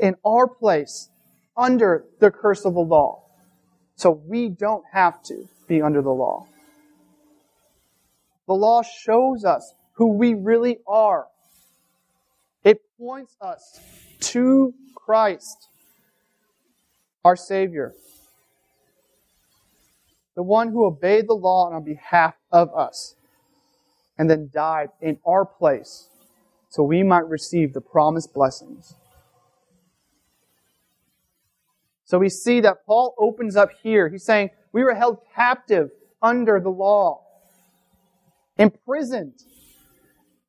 in 0.00 0.16
our 0.24 0.48
place 0.48 1.10
under 1.56 2.06
the 2.18 2.32
curse 2.32 2.64
of 2.64 2.74
the 2.74 2.80
law. 2.80 3.22
So 3.94 4.10
we 4.10 4.48
don't 4.48 4.82
have 4.92 5.22
to 5.26 5.44
be 5.68 5.80
under 5.80 6.02
the 6.02 6.10
law. 6.10 6.48
The 8.48 8.54
law 8.54 8.82
shows 8.82 9.44
us 9.44 9.72
who 9.92 10.08
we 10.18 10.34
really 10.34 10.78
are. 10.88 11.28
It 12.64 12.80
points 12.98 13.36
us 13.40 13.78
to 14.32 14.74
Christ, 14.96 15.68
our 17.24 17.36
Savior, 17.36 17.94
the 20.34 20.42
one 20.42 20.68
who 20.68 20.84
obeyed 20.84 21.28
the 21.28 21.34
law 21.34 21.70
on 21.70 21.84
behalf 21.84 22.34
of 22.50 22.74
us 22.74 23.14
and 24.18 24.30
then 24.30 24.50
died 24.52 24.88
in 25.00 25.18
our 25.26 25.44
place 25.44 26.08
so 26.68 26.82
we 26.82 27.02
might 27.02 27.28
receive 27.28 27.74
the 27.74 27.80
promised 27.80 28.32
blessings. 28.32 28.94
So 32.04 32.18
we 32.18 32.28
see 32.28 32.60
that 32.60 32.84
Paul 32.86 33.14
opens 33.18 33.56
up 33.56 33.70
here. 33.82 34.08
He's 34.08 34.24
saying, 34.24 34.50
We 34.72 34.84
were 34.84 34.94
held 34.94 35.18
captive 35.34 35.90
under 36.22 36.60
the 36.60 36.70
law 36.70 37.22
imprisoned. 38.58 39.42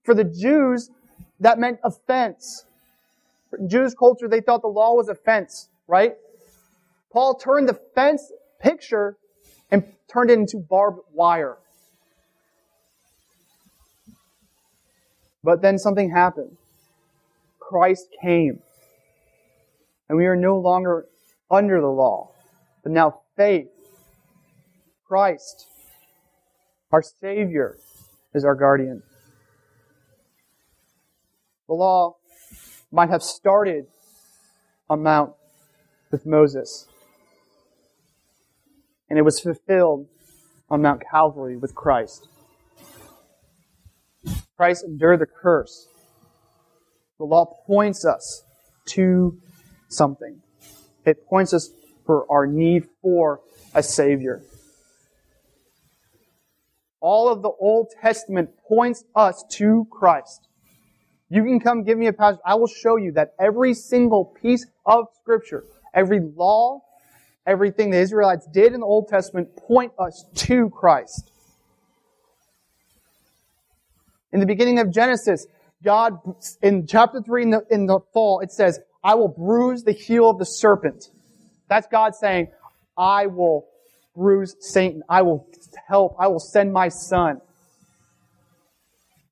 For 0.04 0.14
the 0.14 0.24
Jews, 0.24 0.90
that 1.40 1.60
meant 1.60 1.80
offense. 1.84 2.66
Jews' 3.68 3.96
culture, 3.96 4.28
they 4.28 4.42
thought 4.42 4.62
the 4.62 4.68
law 4.68 4.96
was 4.96 5.08
offense, 5.10 5.70
right? 5.88 6.16
Paul 7.12 7.36
turned 7.36 7.70
the 7.70 7.80
fence 7.96 8.32
picture 8.60 9.18
and 9.74 9.84
turned 10.08 10.30
it 10.30 10.38
into 10.38 10.58
barbed 10.58 11.00
wire. 11.12 11.58
But 15.44 15.64
then 15.64 15.80
something 15.80 16.12
happened. 16.12 16.58
Christ 17.60 18.08
came. 18.22 18.60
And 20.08 20.18
we 20.18 20.28
are 20.28 20.36
no 20.36 20.60
longer 20.60 21.08
under 21.50 21.82
the 21.82 21.88
law, 21.88 22.32
but 22.84 22.92
now 22.92 23.22
faith, 23.36 23.68
Christ, 25.08 25.66
our 26.92 27.02
Savior, 27.02 27.78
is 28.36 28.46
our 28.46 28.56
guardian. 28.56 29.02
The 31.68 31.74
law 31.74 32.18
might 32.92 33.10
have 33.10 33.24
started 33.24 33.88
on 34.88 35.02
Mount 35.02 35.34
with 36.12 36.28
Moses, 36.28 36.88
and 39.14 39.20
it 39.20 39.22
was 39.22 39.40
fulfilled 39.40 40.08
on 40.72 40.82
Mount 40.82 41.04
Calvary 41.12 41.56
with 41.56 41.76
Christ. 41.76 42.28
Christ 44.58 44.84
endured 44.84 45.20
the 45.20 45.28
curse. 45.28 45.88
The 47.20 47.26
law 47.26 47.46
points 47.68 48.06
us 48.06 48.44
to 48.88 49.38
something. 49.88 50.42
It 51.06 51.28
points 51.28 51.54
us 51.54 51.70
for 52.08 52.26
our 52.28 52.48
need 52.48 52.88
for 53.04 53.42
a 53.76 53.84
Savior. 53.84 54.42
All 57.00 57.30
of 57.30 57.44
the 57.44 57.52
Old 57.52 57.90
Testament 58.02 58.50
points 58.68 59.04
us 59.16 59.44
to 59.52 59.86
Christ. 59.92 60.48
You 61.30 61.44
can 61.44 61.60
come 61.60 61.84
give 61.84 62.00
me 62.00 62.08
a 62.08 62.14
passage. 62.14 62.40
I 62.44 62.56
will 62.56 62.66
show 62.66 62.96
you 62.96 63.12
that 63.12 63.36
every 63.40 63.76
single 63.76 64.26
piece 64.26 64.66
of 64.88 65.06
Scripture, 65.22 65.66
every 65.94 66.20
law, 66.36 66.80
everything 67.46 67.92
the 67.92 68.00
Israelites 68.00 68.48
did 68.52 68.74
in 68.74 68.80
the 68.80 68.86
Old 68.86 69.08
Testament 69.08 69.56
point 69.56 69.94
us 70.00 70.26
to 70.36 70.70
Christ. 70.70 71.32
In 74.32 74.40
the 74.40 74.46
beginning 74.46 74.80
of 74.80 74.92
Genesis, 74.92 75.46
God, 75.84 76.18
in 76.62 76.88
chapter 76.88 77.22
3 77.22 77.44
in 77.44 77.50
the, 77.52 77.66
in 77.70 77.86
the 77.86 78.00
fall, 78.14 78.40
it 78.40 78.52
says, 78.52 78.80
I 79.04 79.16
will 79.16 79.28
bruise 79.28 79.84
the 79.84 79.92
heel 79.92 80.30
of 80.30 80.40
the 80.40 80.46
serpent. 80.46 81.10
That's 81.68 81.88
God 81.88 82.16
saying, 82.16 82.48
I 82.98 83.28
will 83.28 83.68
bruise 84.16 84.56
Satan. 84.60 85.04
I 85.10 85.24
will 85.24 85.48
help. 85.88 86.16
I 86.20 86.28
will 86.28 86.40
send 86.40 86.72
my 86.72 86.90
son. 86.90 87.42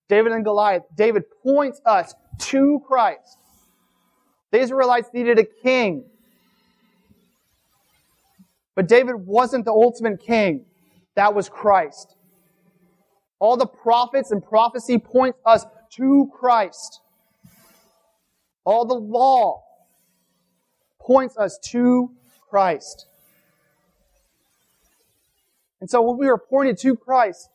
David 0.09 0.33
and 0.33 0.43
Goliath. 0.43 0.83
David 0.95 1.23
points 1.41 1.79
us 1.85 2.13
to 2.39 2.81
Christ. 2.85 3.37
The 4.51 4.59
Israelites 4.59 5.09
needed 5.13 5.39
a 5.39 5.45
king. 5.45 6.03
But 8.75 8.87
David 8.87 9.15
wasn't 9.15 9.65
the 9.65 9.71
ultimate 9.71 10.21
king. 10.21 10.65
That 11.15 11.33
was 11.33 11.49
Christ. 11.49 12.15
All 13.39 13.57
the 13.57 13.65
prophets 13.65 14.31
and 14.31 14.43
prophecy 14.43 14.97
point 14.97 15.35
us 15.45 15.65
to 15.95 16.31
Christ. 16.33 17.01
All 18.63 18.85
the 18.85 18.93
law 18.93 19.63
points 20.99 21.37
us 21.37 21.59
to 21.71 22.11
Christ. 22.49 23.07
And 25.81 25.89
so 25.89 26.01
when 26.01 26.17
we 26.17 26.27
are 26.27 26.37
pointed 26.37 26.77
to 26.79 26.95
Christ, 26.95 27.49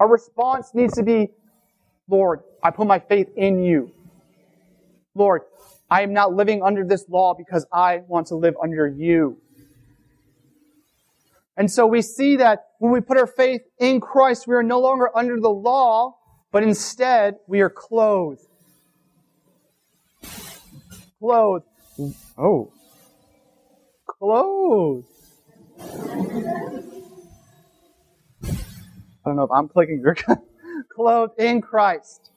our 0.00 0.08
response 0.08 0.70
needs 0.72 0.94
to 0.94 1.02
be, 1.02 1.28
Lord, 2.08 2.40
I 2.62 2.70
put 2.70 2.86
my 2.86 2.98
faith 2.98 3.28
in 3.36 3.62
you. 3.62 3.92
Lord, 5.14 5.42
I 5.90 6.02
am 6.02 6.14
not 6.14 6.32
living 6.32 6.62
under 6.62 6.84
this 6.84 7.04
law 7.08 7.34
because 7.34 7.66
I 7.72 7.98
want 8.08 8.28
to 8.28 8.36
live 8.36 8.54
under 8.62 8.88
you. 8.88 9.36
And 11.60 11.70
so 11.70 11.86
we 11.86 12.00
see 12.00 12.36
that 12.36 12.68
when 12.78 12.90
we 12.90 13.02
put 13.02 13.18
our 13.18 13.26
faith 13.26 13.60
in 13.78 14.00
Christ, 14.00 14.46
we 14.48 14.54
are 14.54 14.62
no 14.62 14.80
longer 14.80 15.14
under 15.14 15.38
the 15.38 15.50
law, 15.50 16.16
but 16.50 16.62
instead 16.62 17.36
we 17.46 17.60
are 17.60 17.68
clothed. 17.68 18.40
Clothed. 21.18 21.66
Oh. 22.38 22.72
Clothed 24.06 25.06
I 29.22 29.28
don't 29.28 29.36
know 29.36 29.42
if 29.42 29.50
I'm 29.54 29.68
clicking, 29.68 30.00
you're 30.02 30.16
clothed 30.96 31.38
in 31.38 31.60
Christ. 31.60 32.30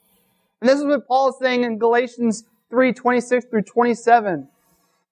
And 0.59 0.69
this 0.69 0.79
is 0.79 0.85
what 0.85 1.07
Paul 1.07 1.29
is 1.29 1.35
saying 1.39 1.63
in 1.63 1.77
Galatians 1.77 2.43
3, 2.69 2.91
26 2.91 3.45
through 3.45 3.61
27. 3.61 4.49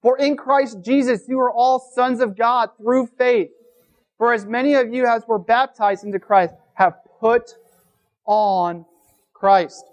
For 0.01 0.17
in 0.17 0.35
Christ 0.35 0.79
Jesus 0.83 1.29
you 1.29 1.39
are 1.39 1.49
all 1.49 1.79
sons 1.79 2.19
of 2.19 2.37
God 2.37 2.71
through 2.77 3.07
faith. 3.17 3.51
For 4.21 4.33
as 4.33 4.45
many 4.45 4.75
of 4.75 4.93
you 4.93 5.07
as 5.07 5.27
were 5.27 5.39
baptized 5.39 6.03
into 6.03 6.19
Christ 6.19 6.53
have 6.75 6.93
put 7.19 7.55
on 8.23 8.85
Christ. 9.33 9.83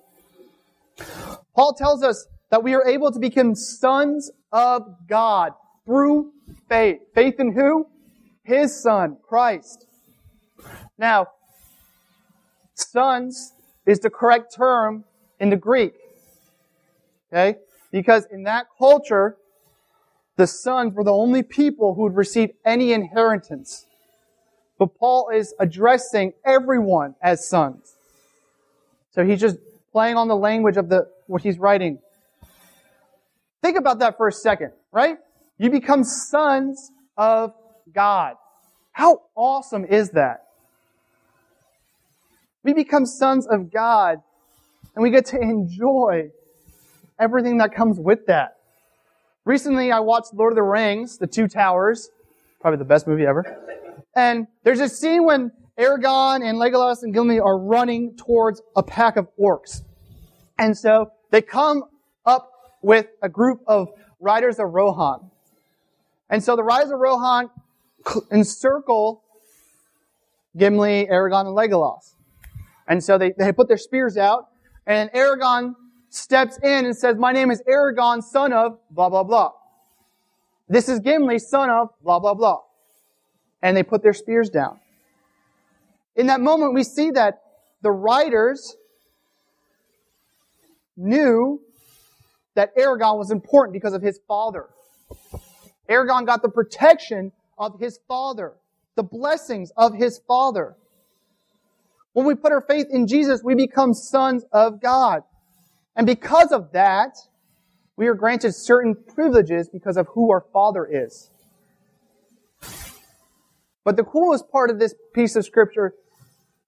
Paul 1.54 1.73
tells 1.73 2.02
us 2.02 2.26
that 2.50 2.62
we 2.62 2.75
are 2.75 2.87
able 2.87 3.11
to 3.11 3.18
become 3.18 3.54
sons 3.54 4.30
of 4.52 4.82
God 5.08 5.54
through 5.87 6.32
faith. 6.68 6.99
Faith 7.14 7.40
in 7.40 7.54
who? 7.54 7.87
His 8.44 8.78
Son, 8.78 9.16
Christ. 9.26 9.87
Now, 10.99 11.28
sons 12.75 13.54
is 13.87 14.00
the 14.00 14.11
correct 14.11 14.54
term 14.54 15.04
in 15.40 15.49
the 15.49 15.56
Greek. 15.56 15.94
Okay? 17.32 17.61
Because 17.90 18.26
in 18.30 18.42
that 18.42 18.66
culture, 18.78 19.38
the 20.37 20.47
sons 20.47 20.92
were 20.92 21.04
the 21.04 21.14
only 21.14 21.42
people 21.42 21.94
who 21.94 22.02
would 22.02 22.16
receive 22.16 22.50
any 22.66 22.92
inheritance. 22.92 23.87
But 24.78 24.97
Paul 24.97 25.30
is 25.35 25.54
addressing 25.58 26.32
everyone 26.44 27.16
as 27.20 27.49
sons. 27.49 27.97
So 29.11 29.25
he's 29.25 29.40
just 29.40 29.56
playing 29.92 30.16
on 30.16 30.28
the 30.28 30.37
language 30.37 30.76
of 30.76 30.88
the 30.88 31.08
what 31.26 31.42
he's 31.42 31.58
writing. 31.58 31.99
Think 33.62 33.76
about 33.76 33.99
that 33.99 34.16
for 34.16 34.28
a 34.28 34.32
second, 34.32 34.73
right? 34.92 35.16
You 35.58 35.70
become 35.70 36.04
sons 36.04 36.92
of 37.16 37.52
God. 37.92 38.37
How 38.92 39.23
awesome 39.35 39.85
is 39.85 40.11
that? 40.11 40.44
We 42.62 42.73
become 42.73 43.06
sons 43.06 43.47
of 43.47 43.73
God 43.73 44.23
and 44.94 45.02
we 45.02 45.11
get 45.11 45.26
to 45.26 45.40
enjoy 45.40 46.30
everything 47.18 47.58
that 47.58 47.75
comes 47.75 47.99
with 47.99 48.26
that. 48.26 48.56
Recently, 49.44 49.90
I 49.90 50.00
watched 50.00 50.35
Lord 50.35 50.52
of 50.52 50.56
the 50.56 50.62
Rings, 50.62 51.18
The 51.18 51.26
Two 51.26 51.49
Towers, 51.49 52.11
probably 52.61 52.78
the 52.78 52.85
best 52.85 53.06
movie 53.06 53.26
ever. 53.26 53.44
And 54.18 54.48
there's 54.64 54.80
a 54.80 54.88
scene 54.88 55.25
when 55.25 55.52
Aragorn 55.78 56.42
and 56.42 56.58
Legolas 56.58 57.04
and 57.04 57.14
Gimli 57.14 57.38
are 57.38 57.56
running 57.56 58.16
towards 58.16 58.60
a 58.75 58.82
pack 58.82 59.16
of 59.16 59.28
orcs. 59.38 59.82
And 60.58 60.76
so 60.76 61.12
they 61.30 61.40
come 61.40 61.84
up 62.26 62.50
with 62.82 63.06
a 63.22 63.28
group 63.28 63.60
of 63.68 63.90
riders 64.18 64.58
of 64.58 64.70
Rohan. 64.72 65.30
And 66.28 66.42
so 66.42 66.56
the 66.56 66.64
riders 66.64 66.90
of 66.90 66.98
Rohan 66.98 67.48
encircle 68.32 69.22
Gimli, 70.56 71.06
Aragorn, 71.06 71.46
and 71.46 71.56
Legolas. 71.56 72.16
And 72.88 73.04
so 73.04 73.18
they, 73.18 73.32
they 73.38 73.52
put 73.52 73.68
their 73.68 73.78
spears 73.78 74.16
out, 74.16 74.48
and 74.84 75.12
Aragorn 75.12 75.76
steps 76.08 76.58
in 76.64 76.87
and 76.87 76.96
says, 76.96 77.14
My 77.16 77.30
name 77.30 77.52
is 77.52 77.62
Aragorn, 77.70 78.25
son 78.25 78.52
of 78.52 78.80
blah, 78.90 79.10
blah, 79.10 79.22
blah. 79.22 79.52
This 80.68 80.88
is 80.88 80.98
Gimli, 80.98 81.38
son 81.38 81.70
of 81.70 81.90
blah, 82.02 82.18
blah, 82.18 82.34
blah. 82.34 82.62
And 83.62 83.76
they 83.76 83.82
put 83.82 84.02
their 84.02 84.12
spears 84.12 84.50
down. 84.50 84.78
In 86.16 86.26
that 86.28 86.40
moment, 86.40 86.74
we 86.74 86.84
see 86.84 87.10
that 87.12 87.40
the 87.82 87.90
riders 87.90 88.76
knew 90.96 91.60
that 92.54 92.76
Aragorn 92.76 93.18
was 93.18 93.30
important 93.30 93.72
because 93.72 93.94
of 93.94 94.02
his 94.02 94.18
father. 94.26 94.66
Aragorn 95.88 96.26
got 96.26 96.42
the 96.42 96.48
protection 96.48 97.32
of 97.56 97.78
his 97.80 97.98
father, 98.08 98.54
the 98.96 99.02
blessings 99.02 99.70
of 99.76 99.94
his 99.94 100.20
father. 100.26 100.76
When 102.12 102.26
we 102.26 102.34
put 102.34 102.52
our 102.52 102.60
faith 102.60 102.86
in 102.90 103.06
Jesus, 103.06 103.42
we 103.44 103.54
become 103.54 103.94
sons 103.94 104.44
of 104.52 104.80
God. 104.82 105.23
And 105.94 106.06
because 106.06 106.52
of 106.52 106.73
that, 106.73 107.16
we 107.97 108.06
are 108.06 108.14
granted 108.14 108.54
certain 108.54 108.94
privileges 108.94 109.68
because 109.68 109.97
of 109.97 110.06
who 110.08 110.30
our 110.30 110.44
Father 110.52 110.86
is. 110.90 111.30
But 113.84 113.97
the 113.97 114.04
coolest 114.04 114.50
part 114.50 114.71
of 114.71 114.78
this 114.78 114.95
piece 115.14 115.36
of 115.36 115.45
scripture 115.45 115.95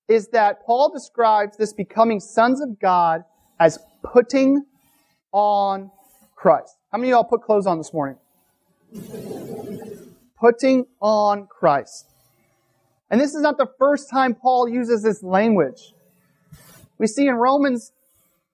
is 0.09 0.29
that 0.29 0.65
Paul 0.67 0.91
describes 0.93 1.57
this 1.57 1.73
becoming 1.73 2.21
sons 2.21 2.61
of 2.61 2.81
God 2.81 3.25
as 3.59 3.79
putting 4.03 4.65
on 5.33 5.91
Christ. 6.35 6.77
How 6.91 6.99
many 6.99 7.13
of 7.13 7.17
y'all 7.17 7.25
put 7.25 7.43
clothes 7.43 7.67
on 7.67 7.79
this 7.79 7.93
morning? 7.93 8.17
putting 10.41 10.87
on 11.01 11.47
Christ. 11.47 12.07
And 13.11 13.21
this 13.21 13.35
is 13.35 13.43
not 13.43 13.59
the 13.59 13.69
first 13.79 14.09
time 14.11 14.35
Paul 14.35 14.69
uses 14.69 15.03
this 15.03 15.23
language. 15.23 15.93
We 16.99 17.07
see 17.07 17.27
in 17.27 17.35
Romans 17.35 17.93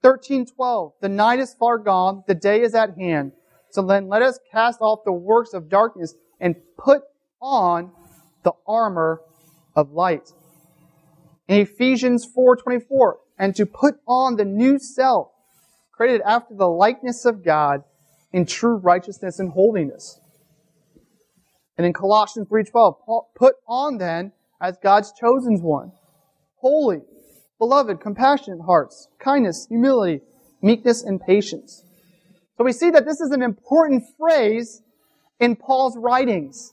13:12, 0.03 0.95
the 1.01 1.09
night 1.09 1.39
is 1.39 1.55
far 1.55 1.79
gone, 1.79 2.25
the 2.27 2.35
day 2.35 2.63
is 2.63 2.75
at 2.75 2.97
hand. 2.97 3.33
So 3.71 3.83
then 3.83 4.09
let 4.09 4.23
us 4.23 4.39
cast 4.51 4.81
off 4.81 5.05
the 5.05 5.13
works 5.13 5.53
of 5.53 5.69
darkness 5.69 6.15
and 6.41 6.57
put 6.77 7.03
on 7.41 7.93
the 8.47 8.53
armor 8.67 9.21
of 9.75 9.91
light. 9.91 10.33
In 11.49 11.61
Ephesians 11.61 12.25
4:24, 12.25 13.19
and 13.37 13.55
to 13.57 13.67
put 13.67 13.97
on 14.07 14.37
the 14.37 14.45
new 14.45 14.79
self, 14.79 15.33
created 15.91 16.23
after 16.23 16.55
the 16.55 16.69
likeness 16.69 17.25
of 17.25 17.45
God 17.45 17.83
in 18.33 18.47
true 18.47 18.77
righteousness 18.77 19.41
and 19.41 19.51
holiness. 19.51 20.21
And 21.77 21.85
in 21.85 21.93
Colossians 21.93 22.49
3:12, 22.49 22.97
put 23.35 23.57
on 23.67 23.99
then 23.99 24.33
as 24.61 24.79
God's 24.79 25.13
chosen 25.13 25.61
one, 25.61 25.93
holy, 26.59 27.03
beloved, 27.59 28.01
compassionate 28.01 28.61
hearts, 28.61 29.09
kindness, 29.19 29.67
humility, 29.67 30.23
meekness, 30.63 31.03
and 31.03 31.21
patience. 31.21 31.85
So 32.57 32.65
we 32.65 32.73
see 32.73 32.91
that 32.91 33.05
this 33.05 33.21
is 33.21 33.33
an 33.33 33.43
important 33.43 34.05
phrase 34.17 34.83
in 35.41 35.57
Paul's 35.57 35.99
writings. 35.99 36.73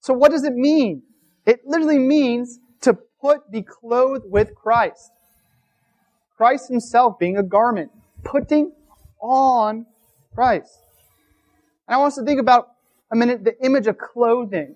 So 0.00 0.14
what 0.14 0.30
does 0.30 0.44
it 0.44 0.54
mean? 0.54 1.02
It 1.46 1.60
literally 1.66 1.98
means 1.98 2.58
to 2.82 2.96
put, 3.20 3.50
be 3.50 3.62
clothed 3.62 4.24
with 4.26 4.54
Christ. 4.54 5.10
Christ 6.36 6.68
himself 6.68 7.18
being 7.18 7.36
a 7.36 7.42
garment, 7.42 7.90
putting 8.24 8.72
on 9.20 9.86
Christ. 10.34 10.78
And 11.86 11.94
I 11.94 11.98
want 11.98 12.12
us 12.12 12.16
to 12.16 12.24
think 12.24 12.40
about 12.40 12.68
a 13.12 13.16
minute 13.16 13.44
the 13.44 13.62
image 13.64 13.86
of 13.86 13.98
clothing. 13.98 14.74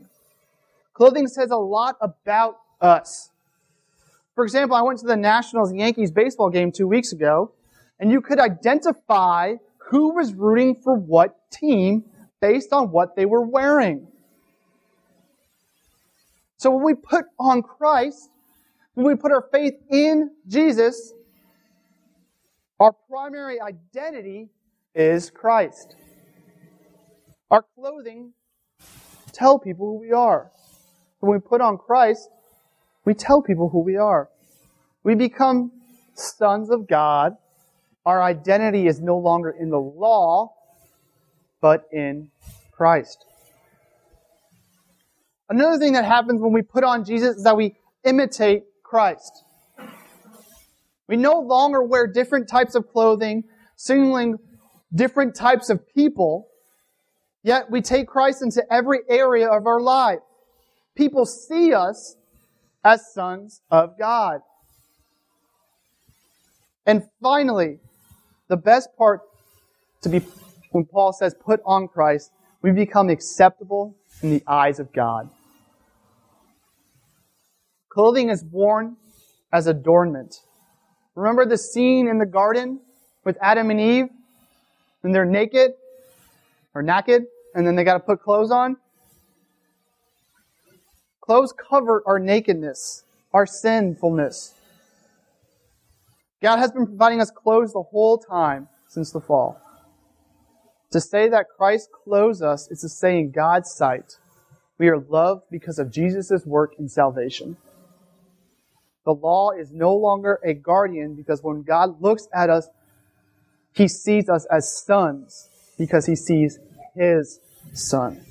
Clothing 0.93 1.27
says 1.27 1.51
a 1.51 1.57
lot 1.57 1.97
about 2.01 2.59
us. 2.81 3.31
For 4.35 4.45
example, 4.45 4.77
I 4.77 4.83
went 4.83 4.99
to 4.99 5.07
the 5.07 5.17
Nationals 5.17 5.73
Yankees 5.73 6.11
baseball 6.11 6.51
game 6.51 6.73
two 6.73 6.89
weeks 6.89 7.13
ago, 7.13 7.53
and 7.99 8.11
you 8.11 8.21
could 8.21 8.41
identify 8.41 9.55
who 9.91 10.15
was 10.15 10.35
rooting 10.35 10.75
for 10.75 10.95
what 10.97 11.51
team 11.51 12.05
based 12.41 12.73
on 12.73 12.91
what 12.91 13.17
they 13.17 13.27
were 13.27 13.43
wearing. 13.43 14.09
So 16.65 16.71
when 16.71 16.83
we 16.83 16.95
put 16.95 17.27
on 17.39 17.61
Christ, 17.61 18.31
when 18.95 19.05
we 19.05 19.17
put 19.17 19.33
our 19.33 19.47
faith 19.53 19.75
in 19.91 20.31
Jesus, 20.49 21.13
our 22.81 22.95
primary 23.07 23.61
identity 23.61 24.49
is 24.95 25.29
Christ. 25.29 25.95
Our 27.51 27.67
clothing 27.75 28.33
tell 29.31 29.59
people 29.59 29.89
who 29.89 29.99
we 29.99 30.13
are. 30.13 30.51
When 31.21 31.33
we 31.33 31.39
put 31.39 31.61
on 31.61 31.77
Christ, 31.77 32.31
we 33.05 33.13
tell 33.13 33.43
people 33.43 33.69
who 33.69 33.81
we 33.81 33.99
are. 33.99 34.31
We 35.03 35.17
become 35.17 35.71
sons 36.15 36.71
of 36.71 36.89
God. 36.89 37.37
Our 38.07 38.23
identity 38.23 38.87
is 38.87 39.03
no 39.03 39.19
longer 39.19 39.51
in 39.51 39.69
the 39.69 39.79
law, 39.79 40.55
but 41.61 41.87
in 41.93 42.31
Christ. 42.73 43.27
Another 45.55 45.79
thing 45.79 45.93
that 45.93 46.05
happens 46.05 46.41
when 46.41 46.53
we 46.53 46.63
put 46.63 46.83
on 46.83 47.05
Jesus 47.05 47.37
is 47.37 47.45
that 47.45 47.57
we 47.57 47.77
imitate 48.03 48.65
Christ. 48.83 49.45
We 51.07 51.17
no 51.17 51.39
longer 51.39 51.81
wear 51.81 52.09
different 52.09 52.49
types 52.49 52.75
of 52.75 52.89
clothing, 52.89 53.45
signaling 53.77 54.39
different 54.93 55.37
types 55.37 55.71
of 55.71 55.87
people, 55.95 56.49
yet 57.45 57.71
we 57.71 57.83
take 57.83 58.09
Christ 58.09 58.43
into 58.43 58.65
every 58.69 59.03
area 59.09 59.49
of 59.49 59.65
our 59.69 59.81
life. 59.81 60.19
People 60.97 61.25
see 61.25 61.73
us 61.73 62.17
as 62.85 63.13
sons 63.13 63.63
of 63.71 63.97
God. 63.97 64.41
And 66.85 67.05
finally, 67.23 67.79
the 68.49 68.57
best 68.57 68.89
part 68.99 69.21
to 70.03 70.09
be, 70.09 70.19
when 70.73 70.85
Paul 70.85 71.13
says 71.13 71.33
put 71.33 71.61
on 71.65 71.87
Christ, 71.87 72.33
we 72.61 72.73
become 72.73 73.09
acceptable 73.09 73.95
in 74.21 74.31
the 74.31 74.43
eyes 74.49 74.81
of 74.81 74.93
God. 74.93 75.31
Clothing 77.95 78.29
is 78.29 78.45
worn 78.45 78.97
as 79.53 79.67
adornment. 79.67 80.41
Remember 81.15 81.47
the 81.47 81.57
scene 81.57 82.09
in 82.09 82.19
the 82.19 82.27
garden 82.27 82.81
with 83.25 83.39
Adam 83.41 83.71
and 83.71 83.81
Eve? 83.81 84.09
And 85.03 85.15
they're 85.15 85.25
naked 85.25 85.73
or 86.75 86.83
naked, 86.83 87.25
and 87.55 87.67
then 87.67 87.77
they 87.77 87.85
got 87.85 87.95
to 87.95 88.01
put 88.01 88.21
clothes 88.21 88.51
on? 88.51 88.77
Clothes 91.21 91.55
cover 91.57 92.03
our 92.05 92.19
nakedness 92.19 93.05
our 93.35 93.47
sinfulness. 93.47 94.55
God 96.41 96.59
has 96.59 96.71
been 96.71 96.87
providing 96.87 97.21
us 97.21 97.31
clothes 97.31 97.73
the 97.73 97.83
whole 97.83 98.17
time 98.17 98.69
since 98.89 99.11
the 99.11 99.21
fall. 99.21 99.61
To 100.93 101.01
say 101.01 101.29
that 101.29 101.47
Christ 101.57 101.89
clothes 101.93 102.41
us 102.41 102.71
is 102.71 102.83
to 102.83 102.89
say 102.89 103.19
in 103.19 103.33
God's 103.33 103.73
sight, 103.73 104.19
we 104.79 104.89
are 104.89 104.99
loved 104.99 105.43
because 105.51 105.81
of 105.81 105.91
Jesus' 105.91 106.47
work 106.47 106.75
in 106.79 106.89
salvation. 106.89 107.57
The 109.05 109.13
law 109.13 109.51
is 109.51 109.71
no 109.71 109.95
longer 109.95 110.41
a 110.45 110.55
guardian 110.55 111.15
because 111.15 111.43
when 111.43 111.63
God 111.63 112.01
looks 112.01 112.27
at 112.33 112.49
us, 112.49 112.69
he 113.73 113.89
sees 113.89 114.29
us 114.29 114.47
as 114.51 114.85
sons 114.85 115.49
because 115.79 116.07
he 116.07 116.17
sees 116.17 116.59
his 116.95 117.41
son. 117.73 118.25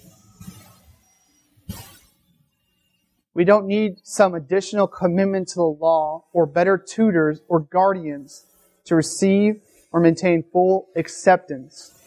We 3.36 3.44
don't 3.44 3.66
need 3.66 3.98
some 4.04 4.36
additional 4.36 4.88
commitment 4.88 5.48
to 5.50 5.56
the 5.56 5.64
law 5.64 6.26
or 6.34 6.46
better 6.46 6.78
tutors 6.78 7.42
or 7.48 7.60
guardians 7.60 8.46
to 8.86 8.96
receive 8.96 9.62
or 9.92 10.00
maintain 10.00 10.44
full 10.44 10.88
acceptance 10.96 12.00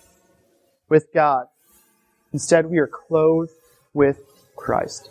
with 0.89 1.13
God. 1.13 1.47
Instead, 2.33 2.67
we 2.67 2.79
are 2.79 2.87
clothed 2.87 3.53
with 3.93 4.21
Christ. 4.57 5.11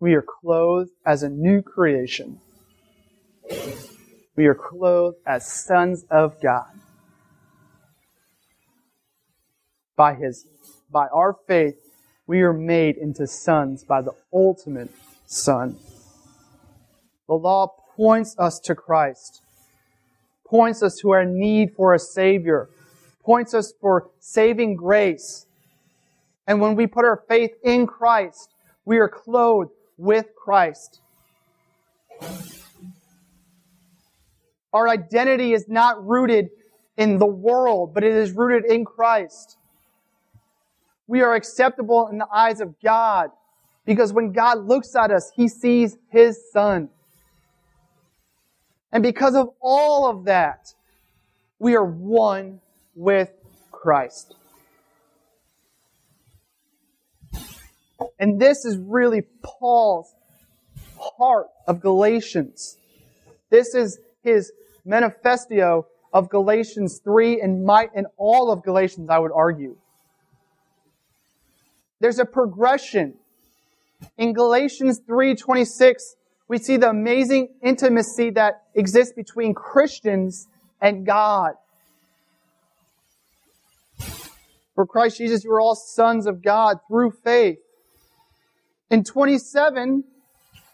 We 0.00 0.14
are 0.14 0.22
clothed 0.22 0.90
as 1.06 1.22
a 1.22 1.28
new 1.28 1.62
creation. 1.62 2.40
We 4.36 4.46
are 4.46 4.54
clothed 4.54 5.18
as 5.26 5.50
sons 5.50 6.04
of 6.10 6.40
God. 6.40 6.70
By 9.96 10.14
his, 10.14 10.46
by 10.90 11.06
our 11.08 11.36
faith, 11.46 11.76
we 12.26 12.42
are 12.42 12.52
made 12.52 12.96
into 12.96 13.26
sons 13.26 13.84
by 13.84 14.02
the 14.02 14.12
ultimate 14.32 14.90
Son. 15.26 15.78
The 17.28 17.34
law 17.34 17.74
points 17.96 18.34
us 18.38 18.58
to 18.60 18.74
Christ, 18.74 19.42
points 20.46 20.82
us 20.82 20.96
to 21.00 21.10
our 21.10 21.24
need 21.24 21.74
for 21.76 21.94
a 21.94 21.98
Savior, 21.98 22.68
points 23.22 23.54
us 23.54 23.72
for 23.80 24.10
saving 24.18 24.76
grace. 24.76 25.46
And 26.46 26.60
when 26.60 26.74
we 26.74 26.86
put 26.86 27.04
our 27.04 27.22
faith 27.28 27.52
in 27.62 27.86
Christ, 27.86 28.50
we 28.84 28.98
are 28.98 29.08
clothed 29.08 29.70
with 29.96 30.26
Christ. 30.36 31.00
Our 34.72 34.88
identity 34.88 35.52
is 35.52 35.68
not 35.68 36.04
rooted 36.04 36.50
in 36.96 37.18
the 37.18 37.26
world, 37.26 37.94
but 37.94 38.02
it 38.02 38.12
is 38.12 38.32
rooted 38.32 38.70
in 38.70 38.84
Christ. 38.84 39.56
We 41.06 41.20
are 41.20 41.34
acceptable 41.34 42.08
in 42.08 42.18
the 42.18 42.26
eyes 42.32 42.60
of 42.60 42.74
God 42.80 43.30
because 43.84 44.12
when 44.12 44.32
God 44.32 44.66
looks 44.66 44.96
at 44.96 45.10
us, 45.10 45.30
He 45.34 45.48
sees 45.48 45.96
His 46.10 46.50
Son. 46.52 46.88
And 48.90 49.02
because 49.02 49.34
of 49.34 49.50
all 49.60 50.08
of 50.08 50.24
that, 50.24 50.74
we 51.58 51.76
are 51.76 51.84
one 51.84 52.60
with 52.94 53.30
Christ. 53.70 54.34
And 58.18 58.40
this 58.40 58.64
is 58.64 58.78
really 58.78 59.22
Paul's 59.42 60.14
heart 60.98 61.48
of 61.66 61.80
Galatians. 61.80 62.76
This 63.50 63.74
is 63.74 63.98
his 64.22 64.52
manifesto 64.84 65.86
of 66.12 66.30
Galatians 66.30 67.00
3 67.02 67.40
and 67.40 67.64
might 67.64 67.90
and 67.94 68.06
all 68.16 68.50
of 68.52 68.62
Galatians, 68.62 69.10
I 69.10 69.18
would 69.18 69.32
argue. 69.34 69.76
There's 72.00 72.18
a 72.18 72.24
progression. 72.24 73.14
In 74.18 74.32
Galatians 74.32 75.00
3:26, 75.00 76.16
we 76.48 76.58
see 76.58 76.76
the 76.76 76.90
amazing 76.90 77.48
intimacy 77.62 78.30
that 78.30 78.62
exists 78.74 79.14
between 79.14 79.54
Christians 79.54 80.48
and 80.80 81.06
God. 81.06 81.54
For 84.74 84.86
Christ 84.86 85.18
Jesus, 85.18 85.44
you 85.44 85.52
are 85.52 85.60
all 85.60 85.74
sons 85.74 86.26
of 86.26 86.42
God 86.42 86.80
through 86.88 87.12
faith. 87.12 87.63
In 88.90 89.04
27, 89.04 90.04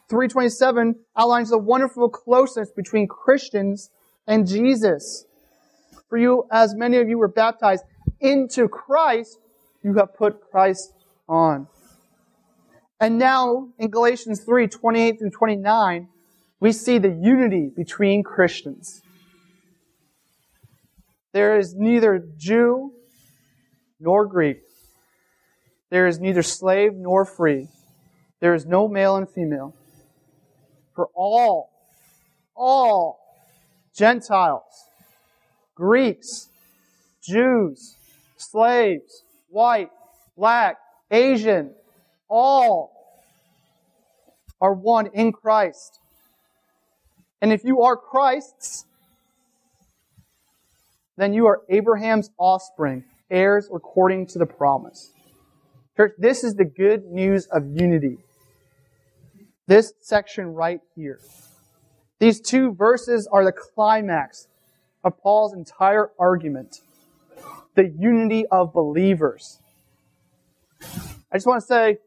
327 0.09 0.96
outlines 1.16 1.51
the 1.51 1.59
wonderful 1.59 2.09
closeness 2.09 2.70
between 2.70 3.07
Christians 3.07 3.90
and 4.27 4.46
Jesus. 4.46 5.25
For 6.09 6.18
you, 6.18 6.46
as 6.51 6.75
many 6.75 6.96
of 6.99 7.09
you 7.09 7.18
were 7.18 7.29
baptized 7.29 7.85
into 8.20 8.68
Christ, 8.68 9.38
you 9.83 9.94
have 9.94 10.14
put 10.14 10.40
Christ 10.51 10.92
on. 11.29 11.68
And 13.01 13.18
now 13.18 13.68
in 13.79 13.90
Galatians 13.90 14.42
3, 14.44 14.66
28 14.66 15.18
through 15.18 15.31
29, 15.31 16.09
we 16.59 16.73
see 16.73 16.99
the 16.99 17.09
unity 17.09 17.70
between 17.75 18.23
Christians. 18.23 19.01
There 21.33 21.59
is 21.59 21.75
neither 21.75 22.27
Jew 22.37 22.92
nor 23.99 24.27
Greek. 24.27 24.59
There 25.90 26.07
is 26.07 26.18
neither 26.20 26.42
slave 26.42 26.94
nor 26.94 27.25
free. 27.25 27.68
There 28.40 28.55
is 28.55 28.66
no 28.66 28.88
male 28.88 29.16
and 29.16 29.29
female. 29.29 29.74
For 30.94 31.09
all, 31.14 31.70
all 32.57 33.20
Gentiles, 33.94 34.62
Greeks, 35.74 36.48
Jews, 37.22 37.96
slaves, 38.37 39.24
white, 39.48 39.90
black, 40.37 40.79
Asian, 41.11 41.74
all 42.29 42.92
are 44.61 44.74
one 44.74 45.09
in 45.12 45.33
Christ. 45.33 45.98
And 47.42 47.53
if 47.53 47.64
you 47.64 47.83
are 47.83 47.96
Christ's, 47.96 48.85
then 51.16 51.33
you 51.33 51.46
are 51.46 51.61
Abraham's 51.68 52.31
offspring, 52.38 53.05
heirs 53.31 53.68
according 53.72 54.26
to 54.29 54.38
the 54.38 54.46
promise. 54.46 55.12
Church, 55.96 56.12
this 56.18 56.44
is 56.44 56.55
the 56.55 56.64
good 56.64 57.05
news 57.07 57.46
of 57.46 57.64
unity. 57.66 58.18
This 59.71 59.93
section 60.01 60.53
right 60.53 60.81
here. 60.97 61.21
These 62.19 62.41
two 62.41 62.75
verses 62.75 63.29
are 63.31 63.45
the 63.45 63.53
climax 63.53 64.49
of 65.05 65.17
Paul's 65.23 65.55
entire 65.55 66.11
argument. 66.19 66.81
The 67.77 67.95
unity 67.97 68.47
of 68.47 68.73
believers. 68.73 69.61
I 70.83 71.37
just 71.37 71.47
want 71.47 71.61
to 71.61 71.67
say 71.69 71.99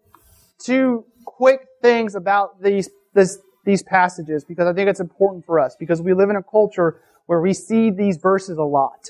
two 0.60 1.06
quick 1.24 1.62
things 1.82 2.16
about 2.16 2.62
these, 2.62 2.90
this, 3.14 3.38
these 3.64 3.82
passages 3.82 4.44
because 4.44 4.68
I 4.68 4.74
think 4.74 4.90
it's 4.90 5.00
important 5.00 5.46
for 5.46 5.58
us 5.58 5.78
because 5.80 6.02
we 6.02 6.14
live 6.14 6.30
in 6.30 6.36
a 6.36 6.44
culture 6.44 7.00
where 7.28 7.40
we 7.40 7.54
see 7.54 7.92
these 7.92 8.18
verses 8.18 8.58
a 8.58 8.64
lot. 8.64 9.10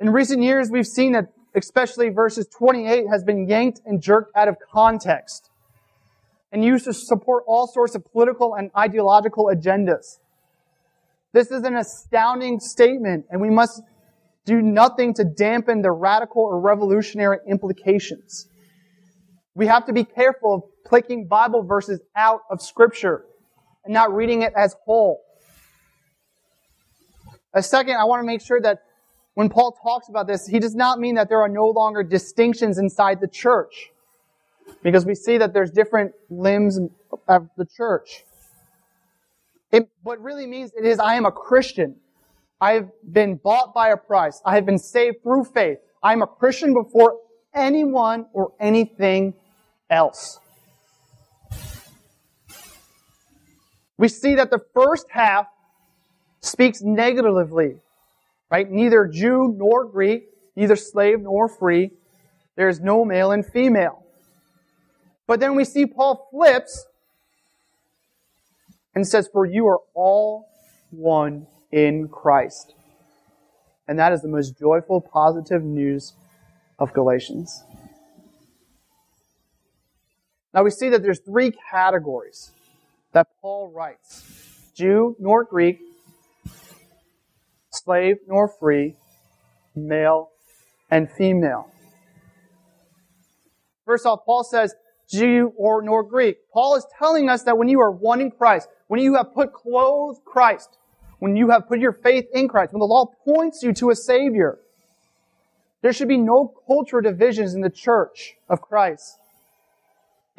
In 0.00 0.10
recent 0.10 0.42
years, 0.42 0.70
we've 0.72 0.88
seen 0.88 1.12
that 1.12 1.28
especially 1.54 2.08
verses 2.08 2.48
28 2.48 3.04
has 3.08 3.22
been 3.22 3.46
yanked 3.46 3.80
and 3.86 4.02
jerked 4.02 4.34
out 4.34 4.48
of 4.48 4.56
context 4.72 5.50
and 6.52 6.62
used 6.62 6.84
to 6.84 6.92
support 6.92 7.44
all 7.46 7.66
sorts 7.66 7.94
of 7.94 8.04
political 8.12 8.54
and 8.54 8.70
ideological 8.76 9.50
agendas. 9.52 10.18
This 11.32 11.50
is 11.50 11.64
an 11.64 11.76
astounding 11.76 12.60
statement 12.60 13.24
and 13.30 13.40
we 13.40 13.50
must 13.50 13.82
do 14.44 14.60
nothing 14.60 15.14
to 15.14 15.24
dampen 15.24 15.82
the 15.82 15.90
radical 15.90 16.42
or 16.42 16.60
revolutionary 16.60 17.38
implications. 17.48 18.48
We 19.54 19.66
have 19.66 19.86
to 19.86 19.92
be 19.92 20.04
careful 20.04 20.54
of 20.54 20.90
picking 20.90 21.26
Bible 21.26 21.62
verses 21.62 22.00
out 22.14 22.40
of 22.50 22.60
Scripture 22.60 23.24
and 23.84 23.94
not 23.94 24.14
reading 24.14 24.42
it 24.42 24.52
as 24.56 24.76
whole. 24.84 25.22
A 27.54 27.62
second, 27.62 27.96
I 27.96 28.04
want 28.04 28.22
to 28.22 28.26
make 28.26 28.40
sure 28.40 28.60
that 28.60 28.78
when 29.34 29.48
Paul 29.48 29.72
talks 29.82 30.08
about 30.08 30.26
this, 30.26 30.46
he 30.46 30.58
does 30.58 30.74
not 30.74 30.98
mean 30.98 31.14
that 31.14 31.28
there 31.28 31.40
are 31.40 31.48
no 31.48 31.66
longer 31.66 32.02
distinctions 32.02 32.78
inside 32.78 33.20
the 33.20 33.28
church. 33.28 33.91
Because 34.82 35.06
we 35.06 35.14
see 35.14 35.38
that 35.38 35.52
there's 35.52 35.70
different 35.70 36.12
limbs 36.28 36.78
of 37.28 37.48
the 37.56 37.64
church. 37.64 38.24
It, 39.70 39.88
what 40.02 40.20
really 40.20 40.46
means 40.46 40.72
it 40.76 40.84
is 40.84 40.98
I 40.98 41.14
am 41.14 41.24
a 41.24 41.32
Christian. 41.32 41.96
I 42.60 42.72
have 42.72 42.90
been 43.10 43.36
bought 43.36 43.74
by 43.74 43.88
a 43.88 43.96
price. 43.96 44.40
I 44.44 44.54
have 44.54 44.66
been 44.66 44.78
saved 44.78 45.22
through 45.22 45.44
faith. 45.44 45.78
I 46.02 46.12
am 46.12 46.22
a 46.22 46.26
Christian 46.26 46.74
before 46.74 47.18
anyone 47.54 48.26
or 48.32 48.52
anything 48.60 49.34
else. 49.88 50.38
We 53.96 54.08
see 54.08 54.34
that 54.34 54.50
the 54.50 54.60
first 54.74 55.06
half 55.10 55.46
speaks 56.40 56.82
negatively, 56.82 57.76
right? 58.50 58.68
Neither 58.68 59.06
Jew 59.06 59.54
nor 59.56 59.84
Greek, 59.84 60.24
neither 60.56 60.76
slave 60.76 61.20
nor 61.20 61.48
free. 61.48 61.92
There 62.56 62.68
is 62.68 62.80
no 62.80 63.04
male 63.04 63.30
and 63.30 63.46
female. 63.46 64.01
But 65.26 65.40
then 65.40 65.54
we 65.54 65.64
see 65.64 65.86
Paul 65.86 66.28
flips 66.30 66.86
and 68.94 69.06
says, 69.06 69.28
For 69.32 69.46
you 69.46 69.66
are 69.68 69.80
all 69.94 70.48
one 70.90 71.46
in 71.70 72.08
Christ. 72.08 72.74
And 73.88 73.98
that 73.98 74.12
is 74.12 74.22
the 74.22 74.28
most 74.28 74.58
joyful, 74.58 75.00
positive 75.00 75.62
news 75.62 76.14
of 76.78 76.92
Galatians. 76.92 77.64
Now 80.54 80.62
we 80.62 80.70
see 80.70 80.88
that 80.90 81.02
there's 81.02 81.20
three 81.20 81.52
categories 81.70 82.52
that 83.12 83.28
Paul 83.40 83.72
writes. 83.74 84.70
Jew 84.74 85.16
nor 85.18 85.44
Greek, 85.44 85.80
slave 87.70 88.16
nor 88.26 88.48
free, 88.48 88.96
male 89.74 90.30
and 90.90 91.10
female. 91.10 91.70
First 93.84 94.06
off, 94.06 94.20
Paul 94.24 94.44
says, 94.44 94.74
Jew 95.12 95.52
or 95.56 95.82
nor 95.82 96.02
Greek. 96.02 96.38
Paul 96.52 96.74
is 96.76 96.86
telling 96.98 97.28
us 97.28 97.42
that 97.42 97.58
when 97.58 97.68
you 97.68 97.80
are 97.80 97.90
one 97.90 98.20
in 98.20 98.30
Christ, 98.30 98.68
when 98.88 99.00
you 99.00 99.14
have 99.16 99.34
put 99.34 99.52
clothed 99.52 100.24
Christ, 100.24 100.78
when 101.18 101.36
you 101.36 101.50
have 101.50 101.68
put 101.68 101.78
your 101.78 101.92
faith 101.92 102.24
in 102.32 102.48
Christ, 102.48 102.72
when 102.72 102.80
the 102.80 102.86
law 102.86 103.06
points 103.24 103.62
you 103.62 103.72
to 103.74 103.90
a 103.90 103.94
Savior, 103.94 104.58
there 105.82 105.92
should 105.92 106.08
be 106.08 106.16
no 106.16 106.52
cultural 106.66 107.02
divisions 107.02 107.54
in 107.54 107.60
the 107.60 107.70
church 107.70 108.34
of 108.48 108.62
Christ. 108.62 109.18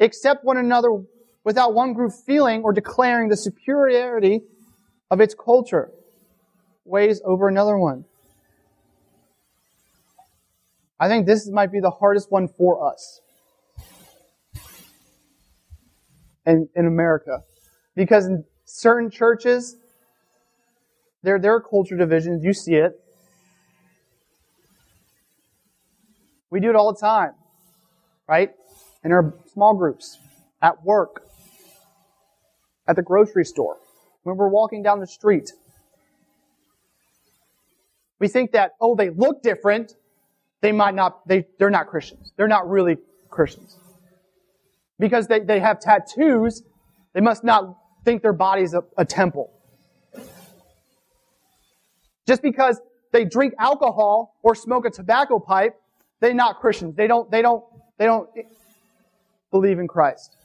Accept 0.00 0.44
one 0.44 0.56
another 0.56 1.04
without 1.44 1.72
one 1.72 1.92
group 1.92 2.12
feeling 2.26 2.62
or 2.62 2.72
declaring 2.72 3.28
the 3.28 3.36
superiority 3.36 4.42
of 5.10 5.20
its 5.20 5.34
culture 5.34 5.90
ways 6.84 7.20
over 7.24 7.48
another 7.48 7.78
one. 7.78 8.04
I 10.98 11.08
think 11.08 11.26
this 11.26 11.48
might 11.48 11.70
be 11.70 11.80
the 11.80 11.90
hardest 11.90 12.30
one 12.30 12.48
for 12.48 12.90
us 12.90 13.20
in, 16.46 16.68
in 16.74 16.86
America. 16.86 17.42
Because 17.94 18.26
in 18.26 18.44
certain 18.64 19.10
churches, 19.10 19.76
there, 21.22 21.38
there 21.38 21.54
are 21.54 21.60
culture 21.60 21.96
divisions. 21.96 22.44
You 22.44 22.52
see 22.52 22.74
it. 22.74 23.00
We 26.50 26.60
do 26.60 26.70
it 26.70 26.76
all 26.76 26.92
the 26.92 27.00
time, 27.00 27.32
right? 28.28 28.50
In 29.02 29.10
our 29.10 29.34
small 29.52 29.74
groups, 29.74 30.18
at 30.62 30.84
work, 30.84 31.26
at 32.86 32.96
the 32.96 33.02
grocery 33.02 33.44
store, 33.44 33.76
when 34.22 34.36
we're 34.36 34.48
walking 34.48 34.82
down 34.82 35.00
the 35.00 35.06
street. 35.06 35.52
We 38.20 38.28
think 38.28 38.52
that, 38.52 38.72
oh, 38.80 38.94
they 38.94 39.10
look 39.10 39.42
different. 39.42 39.94
They 40.60 40.72
might 40.72 40.94
not, 40.94 41.26
they, 41.26 41.46
they're 41.58 41.70
not 41.70 41.88
Christians. 41.88 42.32
They're 42.36 42.48
not 42.48 42.68
really 42.68 42.98
Christians. 43.28 43.76
Because 44.98 45.26
they, 45.26 45.40
they 45.40 45.60
have 45.60 45.80
tattoos, 45.80 46.62
they 47.12 47.20
must 47.20 47.44
not 47.44 47.76
think 48.04 48.22
their 48.22 48.32
body's 48.32 48.74
a, 48.74 48.82
a 48.96 49.04
temple. 49.04 49.50
Just 52.26 52.42
because 52.42 52.80
they 53.12 53.24
drink 53.24 53.54
alcohol 53.58 54.36
or 54.42 54.54
smoke 54.54 54.86
a 54.86 54.90
tobacco 54.90 55.38
pipe, 55.38 55.74
they're 56.20 56.34
not 56.34 56.60
Christians. 56.60 56.96
They 56.96 57.06
don't, 57.06 57.30
they 57.30 57.42
don't, 57.42 57.64
they 57.98 58.06
don't 58.06 58.28
believe 59.50 59.78
in 59.78 59.88
Christ. 59.88 60.36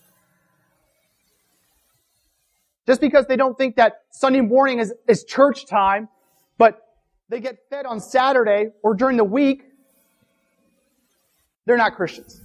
Just 2.85 3.01
because 3.01 3.27
they 3.27 3.35
don't 3.35 3.57
think 3.57 3.75
that 3.75 4.01
Sunday 4.09 4.41
morning 4.41 4.79
is, 4.79 4.93
is 5.07 5.23
church 5.23 5.67
time, 5.67 6.09
but 6.57 6.81
they 7.29 7.39
get 7.39 7.59
fed 7.69 7.85
on 7.85 7.99
Saturday 7.99 8.69
or 8.81 8.95
during 8.95 9.15
the 9.15 9.23
week, 9.23 9.63
they're 11.65 11.77
not 11.77 11.95
Christians. 11.95 12.41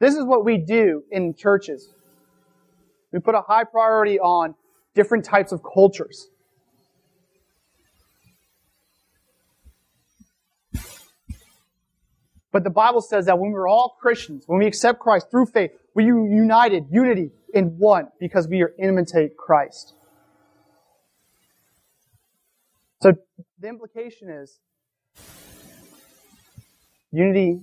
This 0.00 0.14
is 0.14 0.24
what 0.24 0.44
we 0.44 0.58
do 0.58 1.02
in 1.10 1.34
churches. 1.34 1.92
We 3.12 3.18
put 3.18 3.34
a 3.34 3.40
high 3.40 3.64
priority 3.64 4.18
on 4.18 4.54
different 4.94 5.24
types 5.24 5.52
of 5.52 5.60
cultures. 5.62 6.28
But 12.50 12.64
the 12.64 12.70
Bible 12.70 13.02
says 13.02 13.26
that 13.26 13.38
when 13.38 13.52
we're 13.52 13.68
all 13.68 13.96
Christians, 14.00 14.44
when 14.46 14.58
we 14.58 14.66
accept 14.66 15.00
Christ 15.00 15.30
through 15.30 15.46
faith, 15.46 15.70
we 15.94 16.04
are 16.10 16.26
united, 16.26 16.86
unity 16.90 17.30
in 17.52 17.78
one, 17.78 18.08
because 18.18 18.48
we 18.48 18.62
are 18.62 18.72
imitate 18.78 19.36
Christ. 19.36 19.94
So 23.00 23.12
the 23.58 23.68
implication 23.68 24.30
is 24.30 24.58
unity 27.12 27.60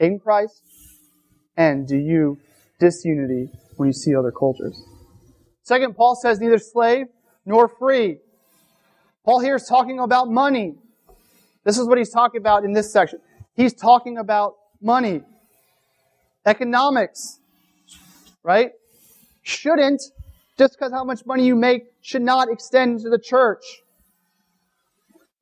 in 0.00 0.18
Christ, 0.18 0.62
and 1.56 1.86
do 1.86 1.96
you 1.96 2.38
disunity 2.80 3.50
when 3.76 3.88
you 3.88 3.92
see 3.92 4.16
other 4.16 4.32
cultures? 4.32 4.82
Second, 5.62 5.94
Paul 5.94 6.16
says 6.16 6.40
neither 6.40 6.58
slave 6.58 7.06
nor 7.44 7.68
free. 7.68 8.18
Paul 9.24 9.40
here 9.40 9.56
is 9.56 9.66
talking 9.68 10.00
about 10.00 10.28
money. 10.28 10.74
This 11.64 11.78
is 11.78 11.86
what 11.86 11.98
he's 11.98 12.10
talking 12.10 12.40
about 12.40 12.64
in 12.64 12.72
this 12.72 12.90
section. 12.90 13.20
He's 13.54 13.74
talking 13.74 14.16
about 14.16 14.54
money, 14.80 15.20
economics, 16.46 17.38
right? 18.42 18.70
Shouldn't, 19.42 20.00
just 20.58 20.78
because 20.78 20.92
how 20.92 21.04
much 21.04 21.26
money 21.26 21.44
you 21.44 21.54
make, 21.54 21.82
should 22.00 22.22
not 22.22 22.48
extend 22.50 23.00
to 23.00 23.10
the 23.10 23.18
church. 23.18 23.62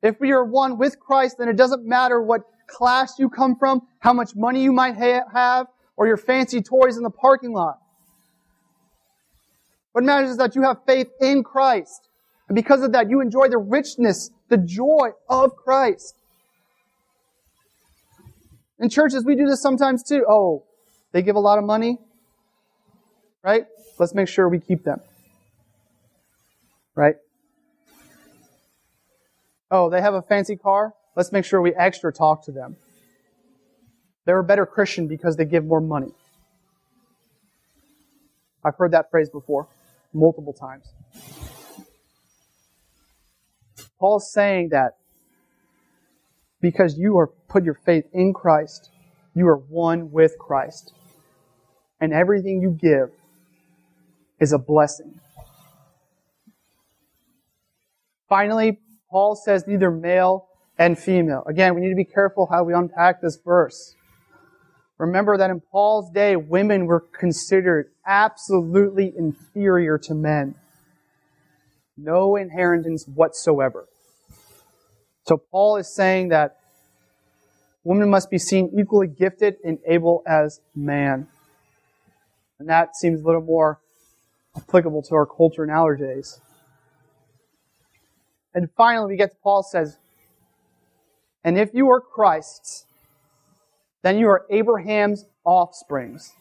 If 0.01 0.19
we 0.19 0.31
are 0.31 0.43
one 0.43 0.77
with 0.77 0.99
Christ, 0.99 1.37
then 1.39 1.47
it 1.47 1.55
doesn't 1.55 1.85
matter 1.85 2.21
what 2.21 2.41
class 2.69 3.19
you 3.19 3.29
come 3.29 3.55
from, 3.55 3.81
how 3.99 4.13
much 4.13 4.35
money 4.35 4.63
you 4.63 4.71
might 4.71 4.95
ha- 4.95 5.27
have, 5.33 5.67
or 5.97 6.07
your 6.07 6.17
fancy 6.17 6.61
toys 6.61 6.97
in 6.97 7.03
the 7.03 7.09
parking 7.09 7.51
lot. 7.51 7.79
What 9.91 10.03
matters 10.03 10.29
is 10.31 10.37
that 10.37 10.55
you 10.55 10.61
have 10.61 10.77
faith 10.85 11.07
in 11.19 11.43
Christ. 11.43 12.07
And 12.47 12.55
because 12.55 12.81
of 12.83 12.93
that, 12.93 13.09
you 13.09 13.21
enjoy 13.21 13.49
the 13.49 13.57
richness, 13.57 14.31
the 14.47 14.57
joy 14.57 15.09
of 15.27 15.55
Christ. 15.55 16.15
In 18.79 18.89
churches, 18.89 19.25
we 19.25 19.35
do 19.35 19.45
this 19.45 19.61
sometimes 19.61 20.03
too. 20.03 20.25
Oh, 20.27 20.63
they 21.11 21.21
give 21.21 21.35
a 21.35 21.39
lot 21.39 21.57
of 21.57 21.65
money, 21.65 21.97
right? 23.43 23.65
Let's 23.97 24.13
make 24.13 24.29
sure 24.29 24.47
we 24.47 24.59
keep 24.59 24.83
them. 24.83 25.01
Right? 26.95 27.15
Oh, 29.69 29.89
they 29.89 30.01
have 30.01 30.13
a 30.13 30.21
fancy 30.21 30.55
car? 30.55 30.93
Let's 31.19 31.33
make 31.33 31.43
sure 31.43 31.61
we 31.61 31.75
extra 31.75 32.13
talk 32.13 32.45
to 32.45 32.53
them. 32.53 32.77
They're 34.23 34.39
a 34.39 34.43
better 34.45 34.65
Christian 34.65 35.09
because 35.09 35.35
they 35.35 35.43
give 35.43 35.65
more 35.65 35.81
money. 35.81 36.13
I've 38.63 38.77
heard 38.77 38.93
that 38.93 39.11
phrase 39.11 39.29
before, 39.29 39.67
multiple 40.13 40.53
times. 40.53 40.93
Paul's 43.99 44.31
saying 44.31 44.69
that 44.69 44.93
because 46.61 46.97
you 46.97 47.17
are 47.17 47.27
put 47.49 47.65
your 47.65 47.77
faith 47.85 48.05
in 48.13 48.31
Christ, 48.33 48.89
you 49.35 49.45
are 49.49 49.57
one 49.57 50.13
with 50.13 50.39
Christ. 50.39 50.93
And 51.99 52.13
everything 52.13 52.61
you 52.61 52.71
give 52.71 53.09
is 54.39 54.53
a 54.53 54.57
blessing. 54.57 55.19
Finally, 58.29 58.79
Paul 59.11 59.35
says 59.35 59.67
neither 59.67 59.91
male 59.91 60.45
and 60.79 60.97
female. 60.97 61.43
Again, 61.45 61.75
we 61.75 61.81
need 61.81 61.89
to 61.89 61.95
be 61.95 62.05
careful 62.05 62.47
how 62.49 62.63
we 62.63 62.73
unpack 62.73 63.21
this 63.21 63.37
verse. 63.37 63.95
Remember 64.97 65.37
that 65.37 65.49
in 65.49 65.59
Paul's 65.59 66.09
day, 66.11 66.35
women 66.35 66.85
were 66.85 67.01
considered 67.01 67.91
absolutely 68.05 69.13
inferior 69.15 69.97
to 69.99 70.13
men. 70.13 70.55
No 71.97 72.37
inheritance 72.37 73.05
whatsoever. 73.05 73.87
So 75.23 75.37
Paul 75.37 75.77
is 75.77 75.93
saying 75.93 76.29
that 76.29 76.57
women 77.83 78.09
must 78.09 78.29
be 78.29 78.37
seen 78.37 78.71
equally 78.77 79.07
gifted 79.07 79.57
and 79.63 79.79
able 79.85 80.23
as 80.25 80.61
man. 80.73 81.27
And 82.57 82.69
that 82.69 82.95
seems 82.95 83.21
a 83.21 83.25
little 83.25 83.41
more 83.41 83.79
applicable 84.55 85.03
to 85.03 85.15
our 85.15 85.25
culture 85.25 85.65
nowadays. 85.65 86.39
And 88.53 88.69
finally, 88.75 89.13
we 89.13 89.17
get 89.17 89.31
to 89.31 89.37
Paul 89.43 89.63
says, 89.63 89.97
And 91.43 91.57
if 91.57 91.73
you 91.73 91.89
are 91.89 92.01
Christ's, 92.01 92.85
then 94.01 94.17
you 94.17 94.27
are 94.27 94.45
Abraham's 94.49 95.25
offsprings, 95.43 96.33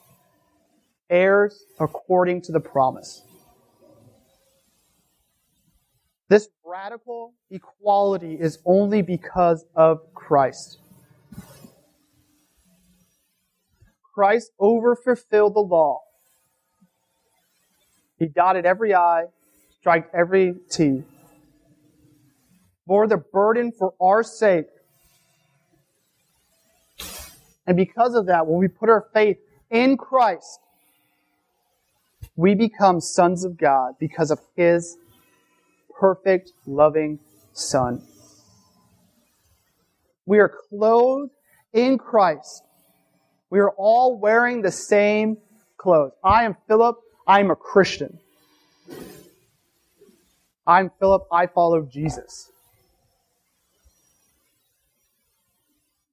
heirs 1.09 1.65
according 1.81 2.43
to 2.43 2.53
the 2.53 2.61
promise. 2.61 3.23
This 6.29 6.49
radical 6.65 7.33
equality 7.51 8.35
is 8.35 8.59
only 8.65 9.03
because 9.03 9.65
of 9.75 10.01
Christ. 10.15 10.79
Christ 14.15 14.51
overfulfilled 14.61 15.55
the 15.55 15.61
law. 15.61 16.01
He 18.19 18.27
dotted 18.27 18.67
every 18.67 18.95
I, 18.95 19.27
striked 19.81 20.13
every 20.15 20.55
T 20.71 21.05
bore 22.89 23.07
the 23.07 23.19
burden 23.19 23.71
for 23.71 23.93
our 24.01 24.23
sake. 24.23 24.67
And 27.69 27.77
because 27.77 28.15
of 28.15 28.27
that, 28.27 28.47
when 28.47 28.59
we 28.59 28.67
put 28.67 28.89
our 28.89 29.07
faith 29.13 29.37
in 29.71 29.99
Christ, 29.99 30.59
we 32.35 32.55
become 32.55 32.99
sons 32.99 33.45
of 33.45 33.59
God 33.59 33.97
because 34.01 34.31
of 34.31 34.41
His 34.57 34.97
perfect, 36.01 36.53
loving 36.67 37.19
Son. 37.53 38.03
We 40.25 40.39
are 40.39 40.51
clothed 40.71 41.33
in 41.75 41.99
Christ. 41.99 42.65
We 43.51 43.59
are 43.59 43.71
all 43.73 44.17
wearing 44.17 44.63
the 44.63 44.73
same 44.73 45.37
clothes. 45.77 46.13
I 46.25 46.45
am 46.45 46.57
Philip. 46.69 46.97
I 47.27 47.41
am 47.41 47.51
a 47.51 47.57
Christian. 47.57 48.19
I'm 50.67 50.91
Philip. 50.99 51.27
I 51.31 51.49
follow 51.49 51.83
Jesus. 51.83 52.51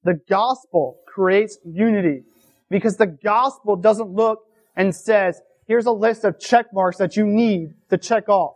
The 0.05 0.13
gospel 0.29 0.99
creates 1.07 1.57
unity 1.65 2.23
because 2.69 2.95
the 2.95 3.07
gospel 3.07 3.75
doesn't 3.75 4.09
look 4.09 4.43
and 4.75 4.95
says, 4.95 5.41
here's 5.67 5.87
a 5.87 5.91
list 5.91 6.23
of 6.23 6.39
check 6.39 6.67
marks 6.71 6.97
that 6.97 7.17
you 7.17 7.25
need 7.25 7.73
to 7.89 7.97
check 7.97 8.29
off. 8.29 8.55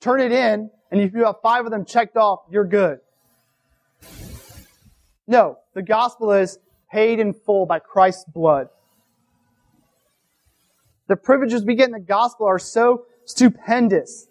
Turn 0.00 0.20
it 0.20 0.32
in, 0.32 0.70
and 0.90 1.00
if 1.00 1.12
you 1.12 1.26
have 1.26 1.36
five 1.42 1.66
of 1.66 1.70
them 1.70 1.84
checked 1.84 2.16
off, 2.16 2.40
you're 2.50 2.64
good. 2.64 3.00
No, 5.26 5.58
the 5.74 5.82
gospel 5.82 6.32
is 6.32 6.58
paid 6.90 7.20
in 7.20 7.34
full 7.34 7.66
by 7.66 7.78
Christ's 7.78 8.24
blood. 8.24 8.68
The 11.06 11.16
privileges 11.16 11.64
we 11.64 11.74
get 11.74 11.86
in 11.86 11.92
the 11.92 12.00
gospel 12.00 12.46
are 12.46 12.58
so 12.58 13.04
stupendous 13.26 14.26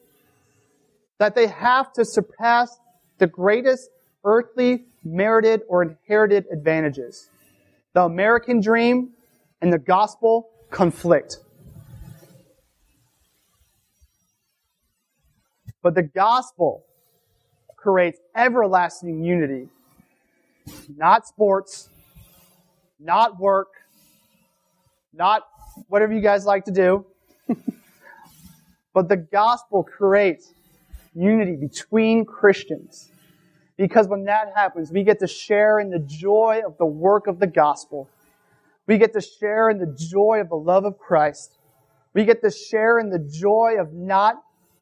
that 1.20 1.36
they 1.36 1.48
have 1.48 1.94
to 1.94 2.04
surpass 2.04 2.80
the 3.20 3.28
greatest 3.28 3.90
earthly, 4.24 4.86
merited, 5.04 5.62
or 5.68 5.84
inherited 5.84 6.46
advantages. 6.52 7.30
The 7.94 8.04
American 8.04 8.62
dream 8.62 9.12
and 9.62 9.72
the 9.72 9.80
gospel 9.80 10.50
conflict. 10.70 11.38
But 15.82 15.96
the 15.96 16.04
gospel 16.04 16.86
creates 17.76 18.20
everlasting 18.36 19.24
unity. 19.24 19.68
Not 20.96 21.28
sports, 21.28 21.90
not 23.00 23.40
work, 23.40 23.70
not 25.14 25.44
whatever 25.88 26.14
you 26.14 26.22
guys 26.22 26.46
like 26.46 26.66
to 26.66 26.72
do. 26.72 27.06
but 28.94 29.10
the 29.10 29.18
gospel 29.18 29.84
creates 29.84 30.54
unity 31.14 31.56
between 31.56 32.26
Christians. 32.26 33.12
Because 33.82 34.08
when 34.08 34.26
that 34.26 34.54
happens, 34.56 34.92
we 34.92 35.02
get 35.02 35.18
to 35.22 35.28
share 35.28 35.80
in 35.80 35.90
the 35.90 35.98
joy 35.98 36.62
of 36.64 36.78
the 36.78 36.86
work 36.86 37.26
of 37.26 37.40
the 37.40 37.48
gospel. 37.48 38.08
We 38.86 39.00
get 39.00 39.12
to 39.14 39.22
share 39.22 39.72
in 39.72 39.80
the 39.80 39.88
joy 39.88 40.40
of 40.40 40.50
the 40.50 40.56
love 40.56 40.86
of 40.86 41.00
Christ. 41.00 41.58
We 42.14 42.24
get 42.24 42.44
to 42.44 42.52
share 42.52 43.00
in 43.00 43.10
the 43.10 43.18
joy 43.18 43.78
of 43.80 43.92
not 43.92 44.36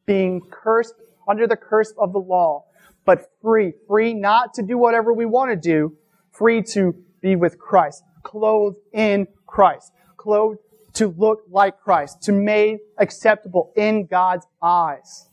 being 0.06 0.42
cursed 0.52 0.96
under 1.30 1.48
the 1.48 1.56
curse 1.56 1.94
of 1.98 2.12
the 2.12 2.20
law, 2.20 2.66
but 3.06 3.32
free. 3.42 3.72
Free 3.88 4.14
not 4.14 4.54
to 4.56 4.64
do 4.64 4.78
whatever 4.78 5.14
we 5.14 5.26
want 5.26 5.52
to 5.52 5.56
do, 5.56 5.96
free 6.34 6.62
to 6.74 6.94
be 7.22 7.38
with 7.38 7.58
Christ, 7.58 8.04
clothed 8.24 8.80
in 8.92 9.30
Christ, 9.48 9.94
clothed 10.18 10.60
to 10.96 11.08
look 11.18 11.44
like 11.50 11.80
Christ, 11.80 12.24
to 12.24 12.34
made 12.34 12.80
acceptable 12.98 13.72
in 13.78 14.08
God's 14.08 14.46
eyes. 14.62 15.29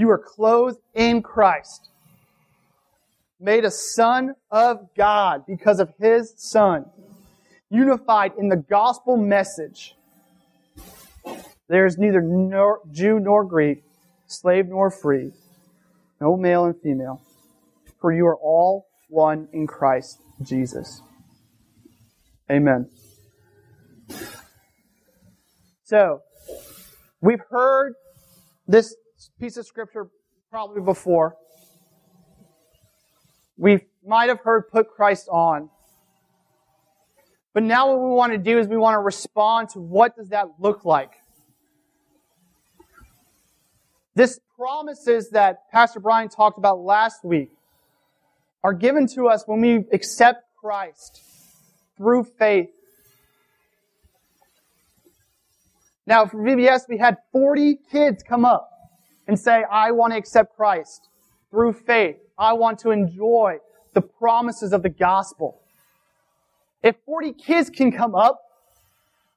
You 0.00 0.08
are 0.08 0.18
clothed 0.18 0.78
in 0.94 1.20
Christ, 1.20 1.90
made 3.38 3.66
a 3.66 3.70
son 3.70 4.32
of 4.50 4.78
God 4.96 5.44
because 5.46 5.78
of 5.78 5.92
his 6.00 6.32
son, 6.38 6.86
unified 7.68 8.32
in 8.38 8.48
the 8.48 8.56
gospel 8.56 9.18
message. 9.18 9.94
There 11.68 11.84
is 11.84 11.98
neither 11.98 12.22
nor, 12.22 12.80
Jew 12.90 13.20
nor 13.20 13.44
Greek, 13.44 13.82
slave 14.26 14.68
nor 14.68 14.90
free, 14.90 15.32
no 16.18 16.34
male 16.34 16.64
and 16.64 16.80
female, 16.80 17.20
for 18.00 18.10
you 18.10 18.24
are 18.24 18.38
all 18.38 18.86
one 19.10 19.48
in 19.52 19.66
Christ 19.66 20.22
Jesus. 20.40 21.02
Amen. 22.50 22.88
So, 25.84 26.22
we've 27.20 27.42
heard 27.50 27.96
this 28.66 28.96
piece 29.38 29.56
of 29.56 29.66
scripture 29.66 30.08
probably 30.50 30.80
before. 30.80 31.36
We 33.56 33.80
might 34.06 34.28
have 34.28 34.40
heard 34.40 34.70
put 34.70 34.90
Christ 34.90 35.28
on. 35.30 35.68
But 37.52 37.64
now 37.64 37.88
what 37.88 38.00
we 38.00 38.14
want 38.14 38.32
to 38.32 38.38
do 38.38 38.58
is 38.58 38.68
we 38.68 38.76
want 38.76 38.94
to 38.94 39.00
respond 39.00 39.70
to 39.70 39.80
what 39.80 40.16
does 40.16 40.28
that 40.28 40.46
look 40.58 40.84
like? 40.84 41.12
This 44.14 44.40
promises 44.56 45.30
that 45.30 45.70
Pastor 45.70 46.00
Brian 46.00 46.28
talked 46.28 46.58
about 46.58 46.80
last 46.80 47.24
week 47.24 47.50
are 48.62 48.74
given 48.74 49.06
to 49.08 49.28
us 49.28 49.44
when 49.46 49.60
we 49.60 49.84
accept 49.92 50.44
Christ 50.56 51.22
through 51.96 52.24
faith. 52.24 52.70
Now, 56.06 56.26
for 56.26 56.38
VBS, 56.38 56.88
we 56.88 56.98
had 56.98 57.18
40 57.32 57.78
kids 57.90 58.22
come 58.22 58.44
up 58.44 58.69
and 59.30 59.38
say, 59.38 59.62
I 59.70 59.92
want 59.92 60.12
to 60.12 60.16
accept 60.16 60.56
Christ 60.56 61.08
through 61.52 61.74
faith. 61.74 62.16
I 62.36 62.52
want 62.54 62.80
to 62.80 62.90
enjoy 62.90 63.58
the 63.92 64.00
promises 64.00 64.72
of 64.72 64.82
the 64.82 64.88
gospel. 64.88 65.60
If 66.82 66.96
40 67.06 67.34
kids 67.34 67.70
can 67.70 67.92
come 67.92 68.16
up, 68.16 68.40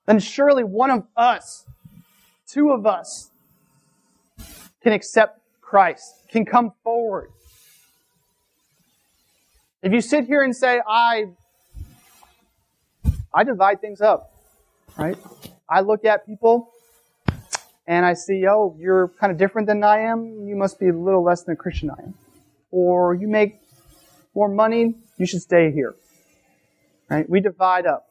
then 0.07 0.17
surely 0.17 0.63
one 0.63 0.89
of 0.89 1.05
us, 1.15 1.67
two 2.47 2.71
of 2.71 2.87
us, 2.87 3.29
can 4.81 4.93
accept 4.93 5.39
Christ, 5.61 6.23
can 6.27 6.43
come 6.43 6.71
forward. 6.83 7.29
If 9.83 9.93
you 9.93 10.01
sit 10.01 10.25
here 10.25 10.41
and 10.41 10.55
say, 10.55 10.81
I, 10.87 11.25
I 13.31 13.43
divide 13.43 13.79
things 13.79 14.01
up, 14.01 14.33
right? 14.97 15.19
I 15.69 15.81
look 15.81 16.03
at 16.03 16.25
people 16.25 16.72
and 17.85 18.05
I 18.05 18.13
see, 18.13 18.45
oh, 18.47 18.75
you're 18.79 19.09
kind 19.19 19.31
of 19.31 19.37
different 19.37 19.67
than 19.67 19.83
I 19.83 19.99
am, 19.99 20.47
you 20.47 20.55
must 20.55 20.79
be 20.79 20.89
a 20.89 20.93
little 20.93 21.23
less 21.23 21.43
than 21.43 21.53
a 21.53 21.57
Christian 21.57 21.89
I 21.89 22.01
am. 22.01 22.13
Or 22.71 23.13
you 23.13 23.27
make 23.27 23.59
more 24.33 24.47
money, 24.47 24.95
you 25.17 25.25
should 25.25 25.41
stay 25.41 25.71
here. 25.71 25.95
Right? 27.09 27.29
We 27.29 27.39
divide 27.39 27.85
up. 27.85 28.07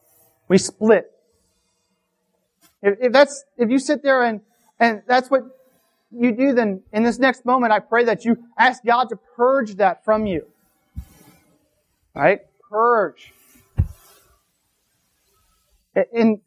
We 0.47 0.57
split. 0.57 1.11
If, 2.81 2.97
if 3.01 3.11
that's, 3.11 3.43
if 3.57 3.69
you 3.69 3.79
sit 3.79 4.03
there 4.03 4.23
and, 4.23 4.41
and 4.79 5.01
that's 5.07 5.29
what 5.31 5.43
you 6.11 6.31
do, 6.31 6.53
then 6.53 6.83
in 6.91 7.03
this 7.03 7.17
next 7.17 7.45
moment, 7.45 7.73
I 7.73 7.79
pray 7.79 8.03
that 8.05 8.23
you 8.23 8.37
ask 8.57 8.83
God 8.85 9.09
to 9.09 9.15
purge 9.35 9.75
that 9.75 10.05
from 10.05 10.27
you. 10.27 10.45
Right? 12.13 12.41
Purge. 12.69 13.33
In, 15.95 16.41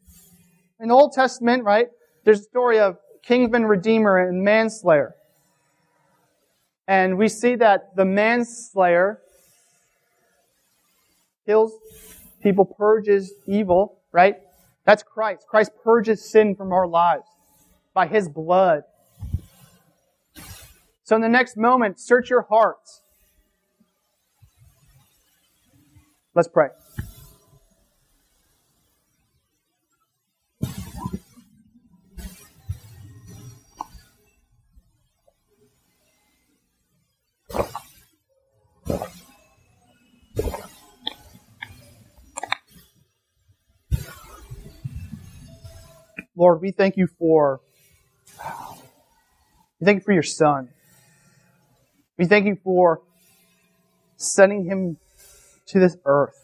in 0.79 0.87
the 0.87 0.93
Old 0.93 1.13
Testament, 1.13 1.63
right, 1.63 1.87
there's 2.23 2.41
a 2.41 2.43
story 2.43 2.79
of 2.79 2.97
kinsman 3.27 3.65
redeemer 3.65 4.17
and 4.17 4.43
manslayer. 4.43 5.13
And 6.87 7.17
we 7.17 7.27
see 7.27 7.55
that 7.55 7.95
the 7.95 8.05
manslayer 8.05 9.19
kills 11.45 11.73
people, 12.41 12.65
purges 12.65 13.33
evil, 13.45 13.99
right? 14.11 14.35
That's 14.85 15.03
Christ. 15.03 15.45
Christ 15.49 15.71
purges 15.83 16.29
sin 16.29 16.55
from 16.55 16.71
our 16.71 16.87
lives 16.87 17.25
by 17.93 18.07
his 18.07 18.29
blood. 18.29 18.83
So 21.03 21.15
in 21.15 21.21
the 21.21 21.29
next 21.29 21.57
moment, 21.57 21.99
search 21.99 22.29
your 22.29 22.43
hearts. 22.43 23.01
Let's 26.33 26.47
pray. 26.47 26.67
Lord, 46.37 46.61
we 46.61 46.69
thank 46.69 46.97
you 46.97 47.07
for 47.17 47.61
we 49.79 49.85
thank 49.85 49.97
you 49.97 50.03
for 50.03 50.13
your 50.13 50.21
son. 50.21 50.69
We 52.15 52.25
thank 52.25 52.45
you 52.45 52.57
for 52.63 53.01
sending 54.17 54.65
him 54.65 54.97
to 55.65 55.79
this 55.79 55.97
earth 56.05 56.35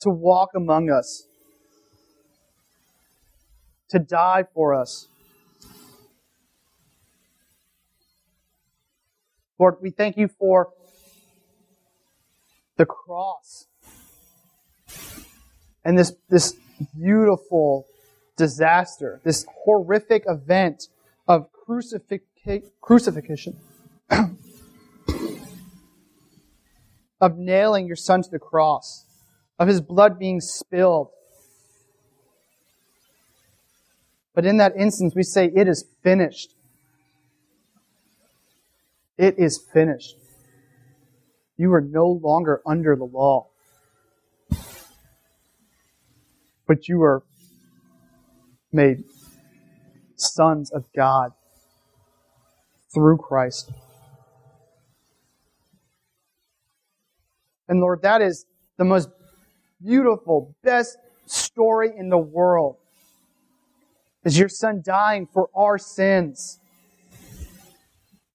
to 0.00 0.10
walk 0.10 0.50
among 0.54 0.90
us, 0.90 1.26
to 3.88 3.98
die 3.98 4.44
for 4.54 4.74
us. 4.74 5.08
Lord, 9.58 9.76
we 9.80 9.88
thank 9.88 10.18
you 10.18 10.28
for 10.28 10.68
the 12.76 12.84
cross 12.84 13.68
and 15.84 15.98
this, 15.98 16.12
this 16.28 16.54
beautiful 16.98 17.86
disaster, 18.36 19.20
this 19.24 19.46
horrific 19.64 20.24
event 20.26 20.88
of 21.28 21.48
crucifixion. 21.52 23.56
of 27.20 27.38
nailing 27.38 27.86
your 27.86 27.96
son 27.96 28.20
to 28.20 28.28
the 28.30 28.38
cross, 28.38 29.06
of 29.58 29.68
his 29.68 29.80
blood 29.80 30.18
being 30.18 30.40
spilled. 30.40 31.08
But 34.34 34.44
in 34.44 34.56
that 34.56 34.72
instance, 34.76 35.14
we 35.14 35.22
say, 35.22 35.50
It 35.54 35.68
is 35.68 35.84
finished. 36.02 36.54
It 39.16 39.38
is 39.38 39.64
finished. 39.72 40.16
You 41.56 41.72
are 41.74 41.80
no 41.80 42.08
longer 42.08 42.60
under 42.66 42.96
the 42.96 43.04
law, 43.04 43.51
but 46.66 46.88
you 46.88 47.02
are 47.02 47.22
made 48.72 49.04
sons 50.16 50.70
of 50.70 50.84
God 50.96 51.32
through 52.94 53.18
Christ. 53.18 53.70
And 57.68 57.80
Lord, 57.80 58.02
that 58.02 58.20
is 58.20 58.44
the 58.76 58.84
most 58.84 59.08
beautiful, 59.82 60.54
best 60.62 60.96
story 61.26 61.90
in 61.96 62.08
the 62.08 62.18
world. 62.18 62.76
Is 64.24 64.38
your 64.38 64.48
son 64.48 64.82
dying 64.84 65.26
for 65.32 65.48
our 65.54 65.78
sins. 65.78 66.60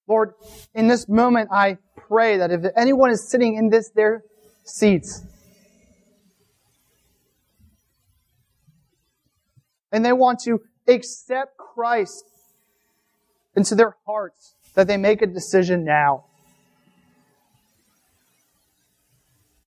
Lord, 0.06 0.34
in 0.74 0.88
this 0.88 1.08
moment, 1.08 1.50
I 1.52 1.78
pray 1.96 2.38
that 2.38 2.50
if 2.50 2.64
anyone 2.76 3.10
is 3.10 3.28
sitting 3.28 3.54
in 3.54 3.70
this, 3.70 3.90
their 3.90 4.22
seats, 4.64 5.22
and 9.92 10.04
they 10.04 10.12
want 10.12 10.40
to 10.40 10.60
accept 10.86 11.56
Christ 11.56 12.24
into 13.56 13.74
their 13.74 13.96
hearts, 14.06 14.54
that 14.74 14.86
they 14.86 14.96
make 14.96 15.22
a 15.22 15.26
decision 15.26 15.84
now. 15.84 16.24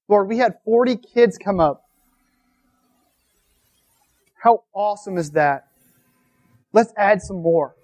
Lord, 0.07 0.27
we 0.27 0.37
had 0.37 0.55
40 0.65 0.97
kids 0.97 1.37
come 1.37 1.59
up. 1.59 1.85
How 4.41 4.63
awesome 4.73 5.17
is 5.17 5.31
that? 5.31 5.67
Let's 6.73 6.93
add 6.97 7.21
some 7.21 7.41
more. 7.41 7.75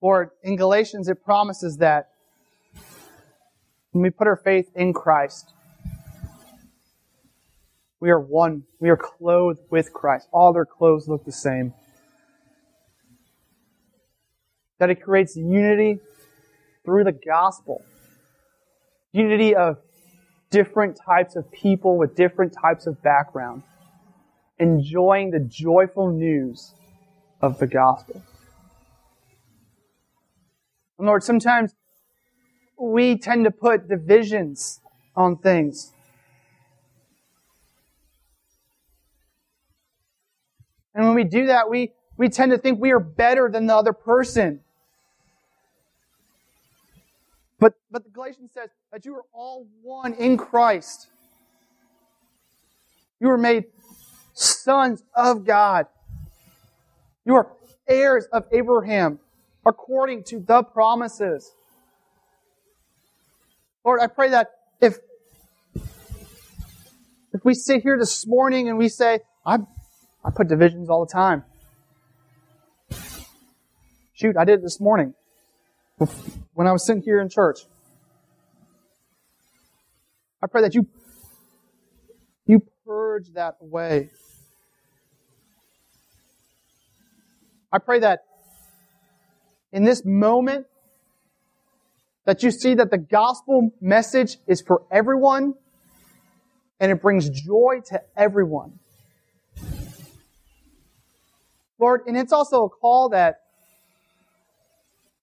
Lord, 0.00 0.30
in 0.42 0.56
Galatians, 0.56 1.08
it 1.08 1.24
promises 1.24 1.78
that 1.78 2.10
when 3.92 4.02
we 4.02 4.10
put 4.10 4.26
our 4.26 4.36
faith 4.36 4.70
in 4.76 4.92
Christ, 4.92 5.52
we 8.00 8.10
are 8.10 8.20
one. 8.20 8.62
We 8.78 8.90
are 8.90 8.96
clothed 8.96 9.60
with 9.70 9.92
Christ. 9.92 10.28
All 10.32 10.52
their 10.52 10.64
clothes 10.64 11.08
look 11.08 11.24
the 11.24 11.32
same. 11.32 11.74
That 14.78 14.90
it 14.90 15.02
creates 15.02 15.36
unity 15.36 15.98
through 16.84 17.02
the 17.02 17.12
gospel. 17.12 17.82
Unity 19.12 19.56
of 19.56 19.78
different 20.50 20.96
types 21.04 21.34
of 21.34 21.50
people 21.50 21.98
with 21.98 22.14
different 22.14 22.52
types 22.52 22.86
of 22.86 23.02
background. 23.02 23.64
Enjoying 24.60 25.32
the 25.32 25.40
joyful 25.40 26.12
news 26.12 26.74
of 27.40 27.58
the 27.58 27.66
gospel. 27.66 28.22
And 30.98 31.06
Lord, 31.06 31.22
sometimes 31.22 31.74
we 32.76 33.16
tend 33.16 33.44
to 33.44 33.50
put 33.50 33.88
divisions 33.88 34.80
on 35.16 35.36
things. 35.36 35.92
And 40.94 41.06
when 41.06 41.14
we 41.14 41.24
do 41.24 41.46
that, 41.46 41.70
we, 41.70 41.92
we 42.16 42.28
tend 42.28 42.50
to 42.50 42.58
think 42.58 42.80
we 42.80 42.90
are 42.90 43.00
better 43.00 43.48
than 43.48 43.66
the 43.66 43.76
other 43.76 43.92
person. 43.92 44.60
But, 47.60 47.74
but 47.90 48.04
the 48.04 48.10
Galatians 48.10 48.50
says 48.52 48.70
that 48.92 49.04
you 49.04 49.14
are 49.14 49.24
all 49.32 49.66
one 49.82 50.14
in 50.14 50.36
Christ. 50.36 51.08
You 53.20 53.30
are 53.30 53.38
made 53.38 53.64
sons 54.32 55.02
of 55.14 55.44
God. 55.44 55.86
You 57.24 57.34
are 57.34 57.52
heirs 57.88 58.26
of 58.32 58.44
Abraham 58.52 59.20
according 59.68 60.24
to 60.24 60.40
the 60.40 60.62
promises. 60.62 61.52
Lord, 63.84 64.00
I 64.00 64.06
pray 64.06 64.30
that 64.30 64.48
if 64.80 64.96
if 67.32 67.44
we 67.44 67.54
sit 67.54 67.82
here 67.82 67.98
this 67.98 68.26
morning 68.26 68.68
and 68.68 68.78
we 68.78 68.88
say, 68.88 69.20
I 69.46 69.58
I 70.24 70.30
put 70.34 70.48
divisions 70.48 70.88
all 70.88 71.04
the 71.04 71.12
time. 71.12 71.44
Shoot, 74.14 74.36
I 74.36 74.44
did 74.44 74.60
it 74.60 74.62
this 74.62 74.80
morning 74.80 75.14
when 76.54 76.66
I 76.66 76.72
was 76.72 76.84
sitting 76.84 77.02
here 77.02 77.20
in 77.20 77.28
church. 77.28 77.60
I 80.42 80.46
pray 80.48 80.62
that 80.62 80.74
you 80.74 80.86
you 82.46 82.62
purge 82.84 83.32
that 83.34 83.56
away. 83.60 84.10
I 87.70 87.78
pray 87.78 88.00
that 88.00 88.20
in 89.72 89.84
this 89.84 90.04
moment 90.04 90.66
that 92.24 92.42
you 92.42 92.50
see 92.50 92.74
that 92.74 92.90
the 92.90 92.98
gospel 92.98 93.70
message 93.80 94.36
is 94.46 94.60
for 94.60 94.82
everyone 94.90 95.54
and 96.80 96.92
it 96.92 97.00
brings 97.00 97.28
joy 97.30 97.80
to 97.86 98.00
everyone. 98.16 98.78
Lord, 101.78 102.02
and 102.06 102.16
it's 102.16 102.32
also 102.32 102.64
a 102.64 102.68
call 102.68 103.10
that 103.10 103.40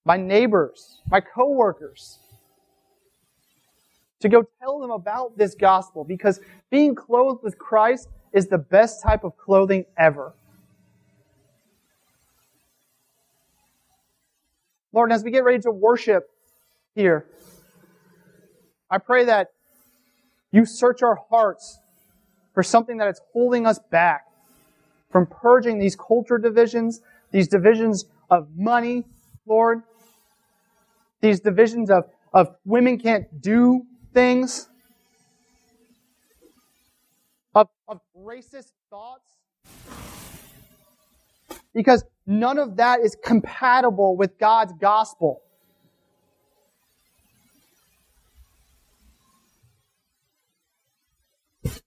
my 0.06 0.18
neighbors, 0.18 1.02
my 1.10 1.20
coworkers, 1.20 2.20
to 4.22 4.30
go 4.30 4.44
tell 4.60 4.80
them 4.80 4.92
about 4.92 5.38
this 5.38 5.56
gospel 5.56 6.04
because 6.04 6.40
being 6.70 6.96
clothed 6.96 7.44
with 7.44 7.58
Christ 7.58 8.08
is 8.34 8.48
the 8.48 8.58
best 8.58 9.04
type 9.04 9.24
of 9.24 9.38
clothing 9.38 9.86
ever. 9.98 10.34
Lord, 14.96 15.12
as 15.12 15.26
we 15.26 15.32
get 15.32 15.44
ready 15.44 15.60
to 15.60 15.72
worship 15.72 16.30
here, 16.96 17.26
I 18.90 18.98
pray 18.98 19.26
that 19.26 19.50
you 20.54 20.66
search 20.66 21.04
our 21.04 21.20
hearts 21.30 21.80
for 22.54 22.64
something 22.64 22.96
that 23.00 23.10
is 23.10 23.20
holding 23.34 23.68
us 23.68 23.78
back 23.92 24.24
from 25.12 25.28
purging 25.28 25.80
these 25.80 25.98
culture 25.98 26.38
divisions, 26.38 27.02
these 27.32 27.50
divisions 27.50 28.06
of 28.30 28.48
money, 28.56 29.04
Lord, 29.46 29.84
these 31.20 31.42
divisions 31.42 31.92
of, 31.92 32.06
of 32.34 32.56
women 32.64 32.98
can't 32.98 33.42
do 33.42 33.82
things, 34.14 34.70
of, 37.54 37.68
of 37.90 38.00
racist 38.18 38.72
thoughts. 38.90 39.30
Because 41.74 42.06
none 42.26 42.58
of 42.58 42.78
that 42.78 43.00
is 43.02 43.16
compatible 43.24 44.16
with 44.16 44.38
God's 44.38 44.74
gospel. 44.74 45.42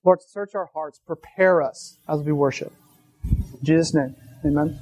Lord, 0.05 0.21
search 0.23 0.55
our 0.55 0.71
hearts, 0.73 1.01
prepare 1.07 1.63
us 1.63 1.99
as 2.09 2.23
we 2.23 2.33
worship. 2.33 2.73
In 3.25 3.59
Jesus' 3.63 3.95
name, 3.95 4.15
amen. 4.45 4.79